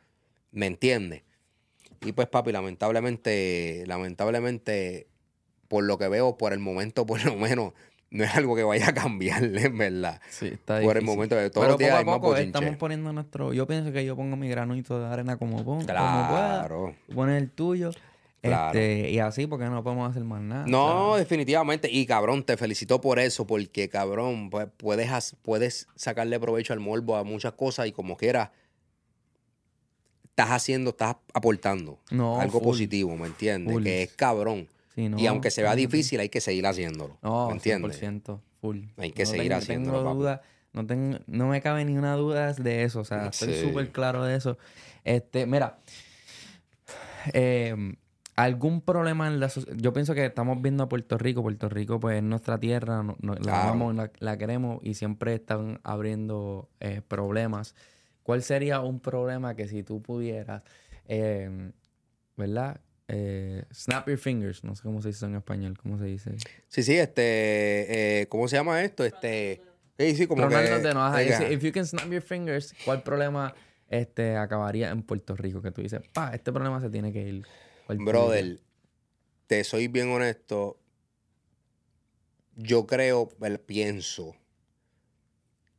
[0.52, 1.22] ¿Me entiendes?
[2.02, 5.08] Y pues, papi, lamentablemente, lamentablemente,
[5.70, 7.72] por lo que veo, por el momento, por lo menos,
[8.10, 10.20] no es algo que vaya a cambiar, en verdad.
[10.28, 12.36] Sí, está Por el momento, de todos Pero los días poco hay a más poco
[12.36, 13.52] estamos poniendo nuestro...
[13.52, 15.86] Yo pienso que yo pongo mi granito de arena como, pon- como pueda.
[15.86, 16.96] Claro.
[17.14, 17.92] Pones el tuyo.
[18.42, 18.76] Claro.
[18.76, 20.64] Este, y así, porque no podemos hacer más nada.
[20.66, 21.88] No, definitivamente.
[21.88, 27.22] Y cabrón, te felicito por eso, porque cabrón, puedes, puedes sacarle provecho al morbo a
[27.22, 28.50] muchas cosas y como quieras,
[30.24, 32.68] estás haciendo, estás aportando No, algo full.
[32.70, 33.72] positivo, ¿me entiendes?
[33.74, 33.84] Full.
[33.84, 34.66] Que es cabrón.
[35.00, 37.18] Sí, no, y aunque se vea difícil, hay que seguir haciéndolo.
[37.22, 37.98] No, ¿Me entiendes?
[38.00, 38.80] 100%, full.
[38.98, 40.18] Hay que No seguir tengo- haciéndolo, tengo papi.
[40.18, 40.42] duda,
[40.72, 43.00] no, tengo, no me cabe ni una duda de eso.
[43.00, 43.60] O sea, estoy Sí.
[43.62, 44.58] súper claro de eso.
[45.04, 45.78] Este, mira,
[47.32, 47.74] eh,
[48.36, 49.76] algún problema en la sociedad.
[49.78, 51.42] Yo pienso que estamos viendo a Puerto Rico.
[51.42, 55.34] Puerto Rico, pues, es nuestra tierra, no- no- la amamos, la, la queremos y siempre
[55.34, 57.74] están abriendo eh, problemas.
[58.22, 60.62] ¿Cuál sería un problema que si tú pudieras,
[61.06, 61.72] eh,
[62.36, 62.80] ¿verdad?
[63.12, 66.36] Eh, snap your fingers, no sé cómo se dice en español, ¿cómo se dice?
[66.68, 69.04] Sí, sí, este, eh, ¿cómo se llama esto?
[69.04, 69.60] Este,
[69.98, 70.94] sí, sí, como Ronaldo que...
[70.94, 73.52] no, dice, if you can snap your fingers, ¿cuál problema
[73.88, 75.60] este, acabaría en Puerto Rico?
[75.60, 77.46] Que tú dices, pa, este problema se tiene que ir.
[77.88, 78.60] Brother,
[79.48, 80.78] te soy bien honesto.
[82.54, 83.28] Yo creo,
[83.66, 84.36] pienso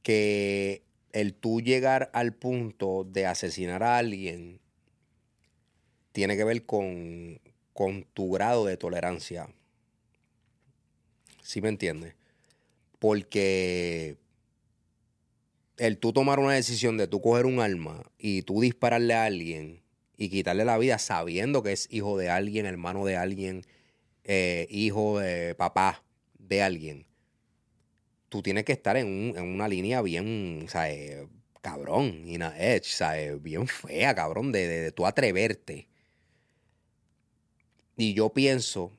[0.03, 4.60] que el tú llegar al punto de asesinar a alguien
[6.11, 7.39] tiene que ver con,
[7.73, 9.47] con tu grado de tolerancia.
[11.41, 12.15] ¿Sí me entiendes?
[12.99, 14.17] Porque
[15.77, 19.81] el tú tomar una decisión de tú coger un arma y tú dispararle a alguien
[20.17, 23.63] y quitarle la vida sabiendo que es hijo de alguien, hermano de alguien,
[24.23, 26.03] eh, hijo de papá
[26.37, 27.07] de alguien,
[28.29, 31.27] tú tienes que estar en, un- en una línea bien, ¿sabes?
[31.61, 33.41] Cabrón, in a edge, ¿sabes?
[33.41, 35.87] Bien fea, cabrón, de, de, de tú atreverte.
[38.01, 38.97] Y yo pienso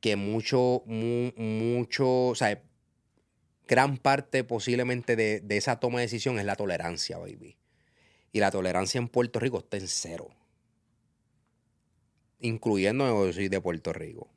[0.00, 2.62] que mucho, mu- mucho, o sea,
[3.66, 7.58] gran parte posiblemente de, de esa toma de decisión es la tolerancia, baby.
[8.32, 10.30] Y la tolerancia en Puerto Rico está en cero.
[12.40, 14.30] Incluyendo que soy de Puerto Rico.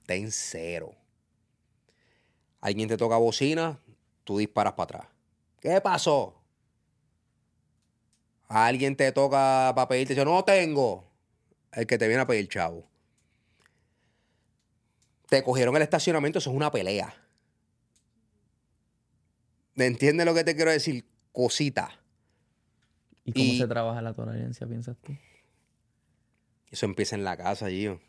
[0.00, 0.96] Está en cero.
[2.60, 3.78] Alguien te toca bocina,
[4.24, 5.12] tú disparas para atrás.
[5.60, 6.42] ¿Qué pasó?
[8.48, 11.04] Alguien te toca para pedirte, yo no tengo.
[11.70, 12.88] El que te viene a pedir chavo.
[15.34, 17.12] Te cogieron el estacionamiento, eso es una pelea.
[19.74, 21.04] ¿Me entiendes lo que te quiero decir?
[21.32, 21.90] Cosita.
[23.24, 25.12] ¿Y cómo y- se trabaja la tolerancia, piensas tú?
[26.70, 28.00] Eso empieza en la casa, Gio.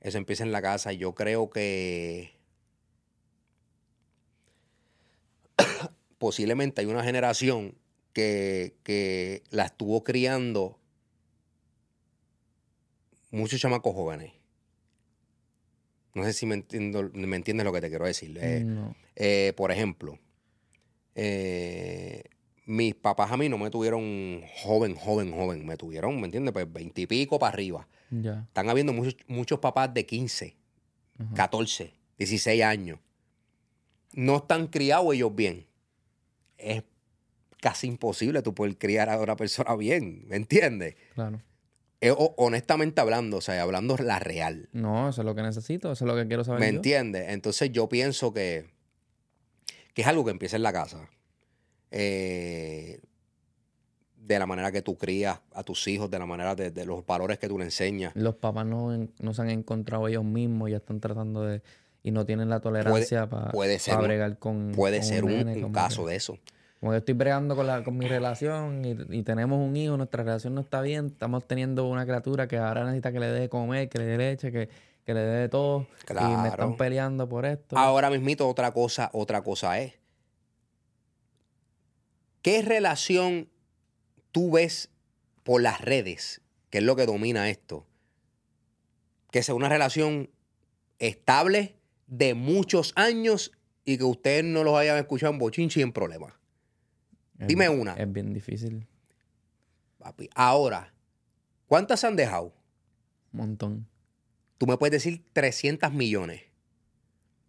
[0.00, 0.92] Eso empieza en la casa.
[0.94, 2.36] Yo creo que
[6.18, 7.78] posiblemente hay una generación
[8.12, 10.80] que, que la estuvo criando
[13.30, 14.41] muchos chamacos jóvenes.
[16.14, 18.36] No sé si me, entiendo, me entiendes lo que te quiero decir.
[18.40, 18.94] Eh, no.
[19.16, 20.18] eh, por ejemplo,
[21.14, 22.22] eh,
[22.66, 25.66] mis papás a mí no me tuvieron joven, joven, joven.
[25.66, 26.52] Me tuvieron, ¿me entiendes?
[26.52, 27.88] Pues veintipico para arriba.
[28.10, 28.44] Ya.
[28.46, 30.56] Están habiendo muchos, muchos papás de 15,
[31.18, 31.34] Ajá.
[31.34, 32.98] 14, 16 años.
[34.12, 35.66] No están criados ellos bien.
[36.58, 36.82] Es
[37.60, 40.96] casi imposible tú poder criar a una persona bien, ¿me entiendes?
[41.14, 41.40] Claro.
[42.04, 44.68] Eh, honestamente hablando, o sea, hablando la real.
[44.72, 46.60] No, eso es lo que necesito, eso es lo que quiero saber.
[46.60, 47.28] ¿Me entiendes?
[47.28, 48.66] Entonces yo pienso que,
[49.94, 51.08] que es algo que empieza en la casa.
[51.92, 53.00] Eh,
[54.16, 57.04] de la manera que tú crías a tus hijos, de la manera de, de los
[57.04, 58.12] valores que tú le enseñas.
[58.14, 61.62] Los papás no, en- no se han encontrado ellos mismos, ya están tratando de.
[62.04, 64.72] Y no tienen la tolerancia para puede ser un- bregar con.
[64.74, 66.38] Puede con ser un, nene, un como caso que- de eso.
[66.82, 70.24] Como yo estoy bregando con, la, con mi relación y, y tenemos un hijo, nuestra
[70.24, 73.48] relación no está bien, estamos teniendo una criatura que ahora necesita que le dé de
[73.48, 74.68] comer, que le dé leche, que,
[75.06, 77.78] que le dé de todo y me están peleando por esto.
[77.78, 79.94] Ahora mismito otra cosa, otra cosa es.
[82.42, 83.48] ¿Qué relación
[84.32, 84.90] tú ves
[85.44, 87.86] por las redes, que es lo que domina esto?
[89.30, 90.30] Que sea una relación
[90.98, 91.76] estable
[92.08, 93.52] de muchos años
[93.84, 96.41] y que ustedes no los hayan escuchado en bochinchi en problemas.
[97.46, 97.94] Dime bien- una.
[97.94, 98.86] Es bien difícil.
[99.98, 100.28] papi.
[100.34, 100.92] Ahora,
[101.66, 102.52] ¿cuántas se han dejado?
[103.32, 103.88] Un montón.
[104.58, 106.42] Tú me puedes decir 300 millones.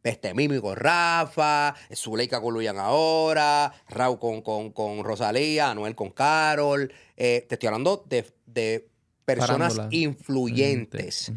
[0.04, 6.10] Este Mimi con Rafa, Zuleika con Luyan ahora, Raúl con, con, con Rosalía, Anuel con
[6.12, 6.92] Carol.
[7.16, 8.90] Eh, te estoy hablando de, de
[9.26, 11.32] personas influyentes.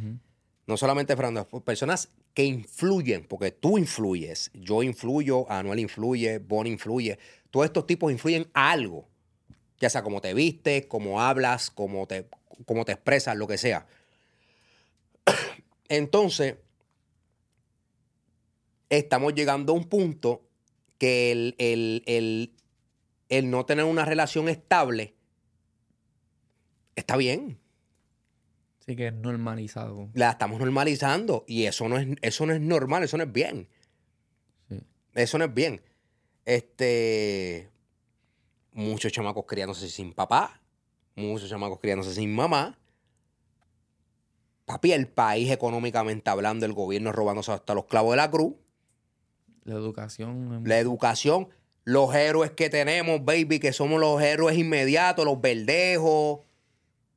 [0.67, 7.19] No solamente farándula, personas que influyen, porque tú influyes, yo influyo, Anuel influye, Bon influye.
[7.57, 9.09] Todos estos tipos influyen a algo.
[9.81, 12.29] Ya sea cómo te vistes, cómo hablas, cómo te,
[12.67, 13.87] cómo te expresas, lo que sea.
[15.89, 16.57] Entonces,
[18.91, 20.47] estamos llegando a un punto
[20.99, 22.53] que el, el- el-
[23.31, 25.15] el no tener una relación estable
[26.95, 27.59] está bien.
[28.81, 30.11] Sí que es normalizado.
[30.13, 33.67] La estamos normalizando y eso no es, eso no es normal, eso no es bien.
[34.69, 34.79] Sí.
[35.15, 35.81] Eso no es bien.
[36.47, 37.71] Este.
[38.73, 40.63] Muchos chamacos criándose sin papá.
[41.15, 42.79] Muchos chamacos criándose sin mamá.
[44.65, 48.55] Papi, el país económicamente hablando, el gobierno robándose hasta los clavos de la cruz.
[49.65, 50.63] La educación.
[50.65, 51.49] La educación,
[51.85, 56.41] los héroes que tenemos, baby, que somos los héroes inmediatos, los verdejos.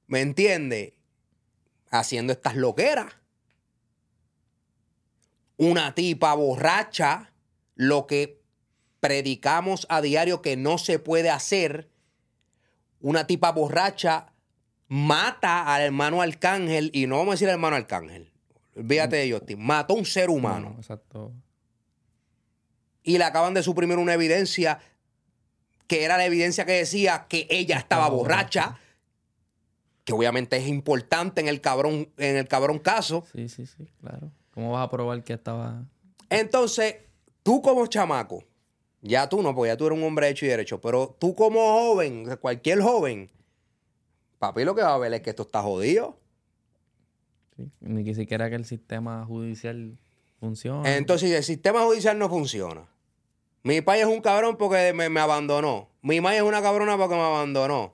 [0.08, 0.94] ¿Me entiendes?
[1.92, 3.14] Haciendo estas loqueras.
[5.58, 7.34] Una tipa borracha,
[7.76, 8.39] lo que
[9.00, 11.90] predicamos a diario que no se puede hacer.
[13.02, 14.34] Una tipa borracha
[14.88, 18.32] mata al hermano Arcángel, y no vamos a decir hermano Arcángel.
[18.76, 19.64] Olvídate de Justin.
[19.64, 21.34] Mató a un ser humano No, exacto.
[23.04, 24.80] y le acaban de suprimir una evidencia
[25.88, 28.80] que era la evidencia que decía que ella estaba Estaba borracha,
[30.06, 33.26] que obviamente es importante en el cabrón, en el cabrón caso.
[33.34, 34.32] Sí, sí, sí, claro.
[34.54, 35.84] ¿Cómo vas a probar que estaba.?
[36.30, 36.96] Entonces,
[37.44, 38.44] tú como chamaco,
[39.02, 41.60] ya tú no, porque ya tú eres un hombre hecho y derecho, pero tú como
[41.60, 43.30] joven, cualquier joven,
[44.40, 46.18] papi lo que va a ver es que esto está jodido.
[47.58, 47.70] Sí.
[47.82, 49.98] Ni que siquiera que el sistema judicial
[50.40, 50.96] funcione.
[50.98, 52.88] Entonces, el sistema judicial no funciona.
[53.64, 55.90] Mi pai es un cabrón porque me, me abandonó.
[56.02, 57.94] Mi madre es una cabrona porque me abandonó.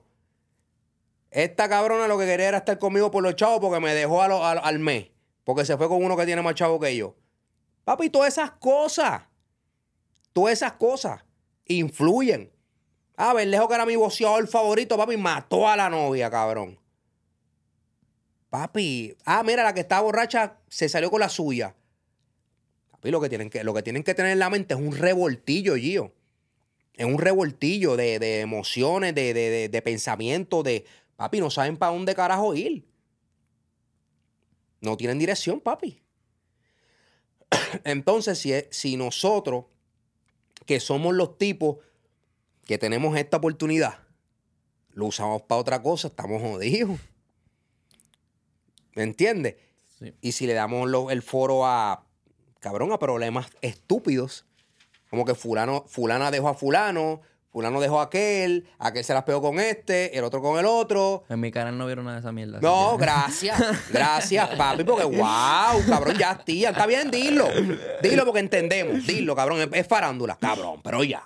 [1.30, 4.28] Esta cabrona lo que quería era estar conmigo por los chavos porque me dejó a
[4.28, 5.08] lo- a- al mes.
[5.44, 7.14] Porque se fue con uno que tiene más chavo que yo.
[7.84, 9.22] Papi, todas esas cosas.
[10.36, 11.24] Todas esas cosas
[11.64, 12.52] influyen.
[13.16, 16.78] A ver, lejos que era mi boxeador favorito, papi, mató a la novia, cabrón.
[18.50, 21.74] Papi, ah, mira, la que estaba borracha se salió con la suya.
[22.90, 24.94] Papi, lo que tienen que, lo que, tienen que tener en la mente es un
[24.94, 26.12] revoltillo, Gio.
[26.92, 30.84] Es un revoltillo de, de emociones, de, de, de, pensamientos, de...
[31.16, 32.86] Papi, no saben para dónde carajo ir.
[34.82, 36.02] No tienen dirección, papi.
[37.84, 39.64] Entonces, si, si nosotros,
[40.66, 41.78] que somos los tipos
[42.64, 44.00] que tenemos esta oportunidad,
[44.92, 46.98] lo usamos para otra cosa, estamos jodidos.
[48.94, 49.56] ¿Me entiendes?
[49.98, 50.14] Sí.
[50.20, 52.06] Y si le damos lo- el foro a,
[52.60, 54.46] cabrón, a problemas estúpidos,
[55.10, 57.20] como que fulano, fulana dejó a fulano,
[57.56, 61.24] fulano dejó a aquel, aquel se las pegó con este, el otro con el otro.
[61.30, 62.60] En mi canal no vieron nada de esa mierda.
[62.60, 63.58] No, gracias,
[63.90, 67.48] gracias, papi, porque wow, cabrón, ya, tía, está bien, dilo.
[68.02, 71.22] Dilo porque entendemos, dilo, cabrón, es, es farándula, cabrón, pero ya,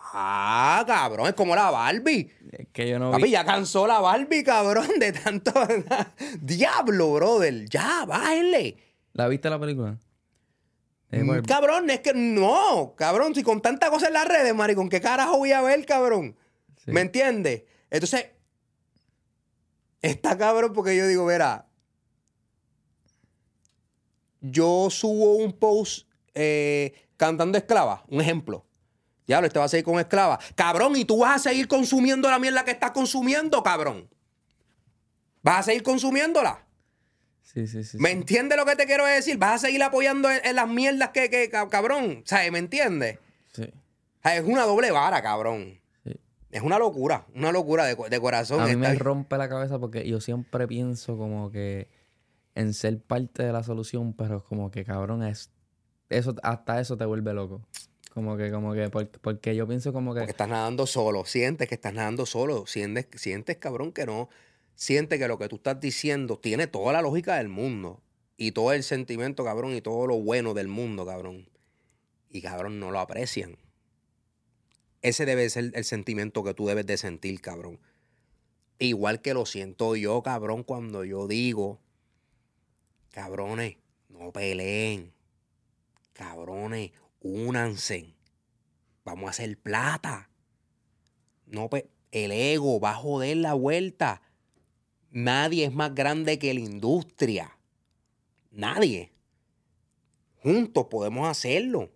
[0.87, 2.31] cabrón, es como la Barbie.
[2.53, 3.31] Es que yo no Papi, vi.
[3.31, 5.53] ya cansó la Barbie, cabrón, de tanto.
[6.41, 7.69] Diablo, brother.
[7.69, 8.77] Ya, bájenle.
[9.15, 9.99] ¿La viste la película?
[11.13, 11.43] Eh, Mm.
[11.43, 15.39] Cabrón, es que no, cabrón, si con tanta cosa en las redes, maricón, ¿qué carajo
[15.39, 16.37] voy a ver, cabrón?
[16.85, 16.93] Sí.
[16.93, 17.65] ¿Me entiendes?
[17.91, 18.27] Entonces,
[20.01, 21.67] está cabrón porque yo digo, verá,
[24.41, 28.65] yo subo un post eh, cantando esclava, un ejemplo.
[29.27, 30.39] Diablo, este va a seguir con esclava.
[30.55, 34.09] Cabrón, y tú vas a seguir consumiendo la mierda que estás consumiendo, cabrón.
[35.43, 36.67] ¿Vas a seguir consumiéndola?
[37.43, 37.99] Sí, sí, sí.
[37.99, 39.37] ¿Me entiendes lo que te quiero decir?
[39.39, 42.23] ¿Vas a seguir apoyando en, en las mierdas que, que, ca- cabrón?
[42.25, 42.53] ¿Sabes?
[42.53, 43.19] ¿Me entiendes?
[43.53, 43.69] Sí.
[44.25, 45.81] Es una doble vara, cabrón.
[46.05, 46.15] Sí.
[46.51, 48.61] Es una locura, una locura de, de corazón.
[48.61, 51.89] A mí me rompe la cabeza porque yo siempre pienso como que
[52.55, 55.51] en ser parte de la solución, pero como que cabrón es
[56.09, 57.63] eso hasta eso te vuelve loco.
[58.13, 61.69] Como que como que por- porque yo pienso como que Porque estás nadando solo, sientes
[61.69, 64.29] que estás nadando solo, sientes, sientes cabrón que no,
[64.81, 68.01] sientes que lo que tú estás diciendo tiene toda la lógica del mundo
[68.39, 71.51] y todo el sentimiento, cabrón, y todo lo bueno del mundo, cabrón.
[72.31, 73.59] Y cabrón, no lo aprecian.
[75.03, 77.79] Ese debe ser el sentimiento que tú debes de sentir, cabrón.
[78.79, 81.79] Igual que lo siento yo, cabrón, cuando yo digo,
[83.11, 83.77] cabrones,
[84.09, 85.13] no peleen.
[86.15, 88.15] Cabrones, únanse.
[89.05, 90.31] Vamos a hacer plata.
[91.45, 91.69] No,
[92.13, 94.23] el ego va a joder la vuelta.
[95.11, 97.57] Nadie es más grande que la industria.
[98.51, 99.13] Nadie.
[100.43, 101.91] Juntos podemos hacerlo.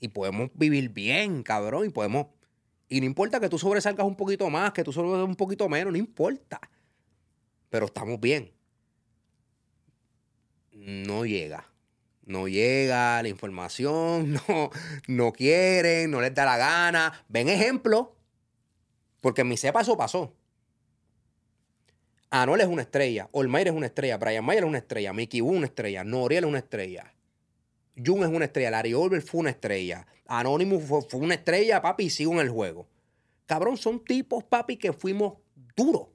[0.00, 1.86] Y podemos vivir bien, cabrón.
[1.86, 2.26] Y podemos.
[2.88, 5.92] Y no importa que tú sobresalgas un poquito más, que tú sobresalgas un poquito menos,
[5.92, 6.60] no importa.
[7.68, 8.52] Pero estamos bien.
[10.72, 11.66] No llega.
[12.24, 14.70] No llega la información, no,
[15.08, 17.24] no quieren, no les da la gana.
[17.28, 18.16] Ven ejemplo.
[19.20, 20.34] Porque en mi cepa eso pasó.
[22.30, 25.50] Anuel es una estrella, Olmair es una estrella, Brian Mayer es una estrella, Mickey Wu
[25.50, 27.12] es una estrella, Noriel es una estrella,
[27.96, 32.10] Jun es una estrella, Larry Olver fue una estrella, Anonymous fue, una estrella, papi, y
[32.10, 32.86] sigo en el juego.
[33.46, 35.38] Cabrón, son tipos, papi, que fuimos
[35.74, 36.06] duros.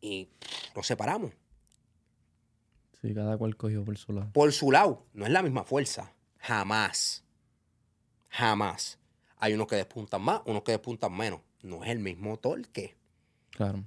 [0.00, 0.28] Y
[0.74, 1.30] nos separamos.
[3.00, 4.32] Sí, cada cual cogió por su lado.
[4.32, 6.12] Por su lado, no es la misma fuerza.
[6.38, 7.22] Jamás.
[8.28, 8.98] Jamás.
[9.36, 11.40] Hay unos que despuntan más, unos que despuntan menos.
[11.62, 12.96] No es el mismo torque.
[13.50, 13.84] Claro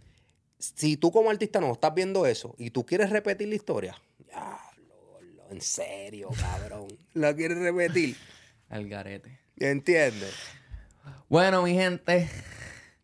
[0.61, 5.49] si tú como artista no estás viendo eso y tú quieres repetir la historia, diablo,
[5.49, 8.15] en serio, cabrón, ¿la quieres repetir?
[8.69, 9.39] Al garete.
[9.57, 10.33] ¿Entiendes?
[11.27, 12.29] Bueno, mi gente,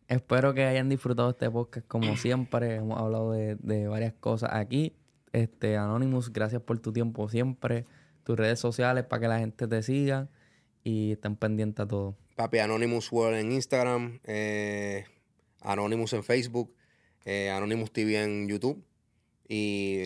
[0.06, 2.76] espero que hayan disfrutado este podcast como siempre.
[2.76, 4.94] Hemos hablado de, varias cosas aquí.
[5.32, 7.86] Este, Anonymous, gracias por tu tiempo siempre.
[8.24, 10.28] Tus redes sociales para que la gente te siga
[10.84, 12.16] y estén pendientes a todo.
[12.36, 15.04] Papi, Anonymous World en Instagram, eh,
[15.60, 16.77] Anonymous en Facebook.
[17.30, 18.82] Eh, Anonymous TV en YouTube.
[19.50, 20.02] Y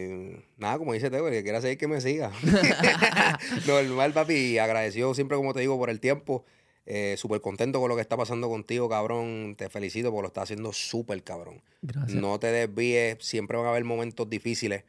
[0.56, 2.32] nada, como dice Teo, el que quiera seguir que me siga.
[3.68, 4.58] Normal, papi.
[4.58, 6.44] Agradecido siempre, como te digo, por el tiempo.
[6.84, 9.54] Eh, súper contento con lo que está pasando contigo, cabrón.
[9.56, 11.62] Te felicito porque lo estás haciendo súper, cabrón.
[11.80, 12.20] Gracias.
[12.20, 13.18] No te desvíes.
[13.20, 14.82] Siempre van a haber momentos difíciles.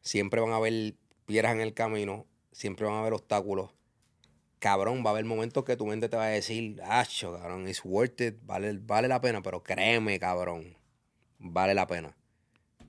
[0.00, 0.94] Siempre van a haber
[1.26, 2.24] piedras en el camino.
[2.50, 3.72] Siempre van a haber obstáculos.
[4.58, 7.82] Cabrón, va a haber momentos que tu mente te va a decir, acho, cabrón, it's
[7.84, 10.77] worth it, vale, vale la pena, pero créeme, cabrón,
[11.38, 12.16] vale la pena.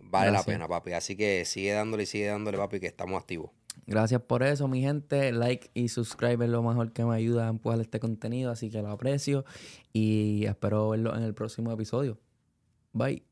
[0.01, 0.93] Vale la pena, papi.
[0.93, 3.51] Así que sigue dándole y sigue dándole, papi, que estamos activos.
[3.85, 5.31] Gracias por eso, mi gente.
[5.31, 8.81] Like y subscribe es lo mejor que me ayuda a empujar este contenido, así que
[8.81, 9.45] lo aprecio
[9.93, 12.19] y espero verlo en el próximo episodio.
[12.93, 13.28] Bye.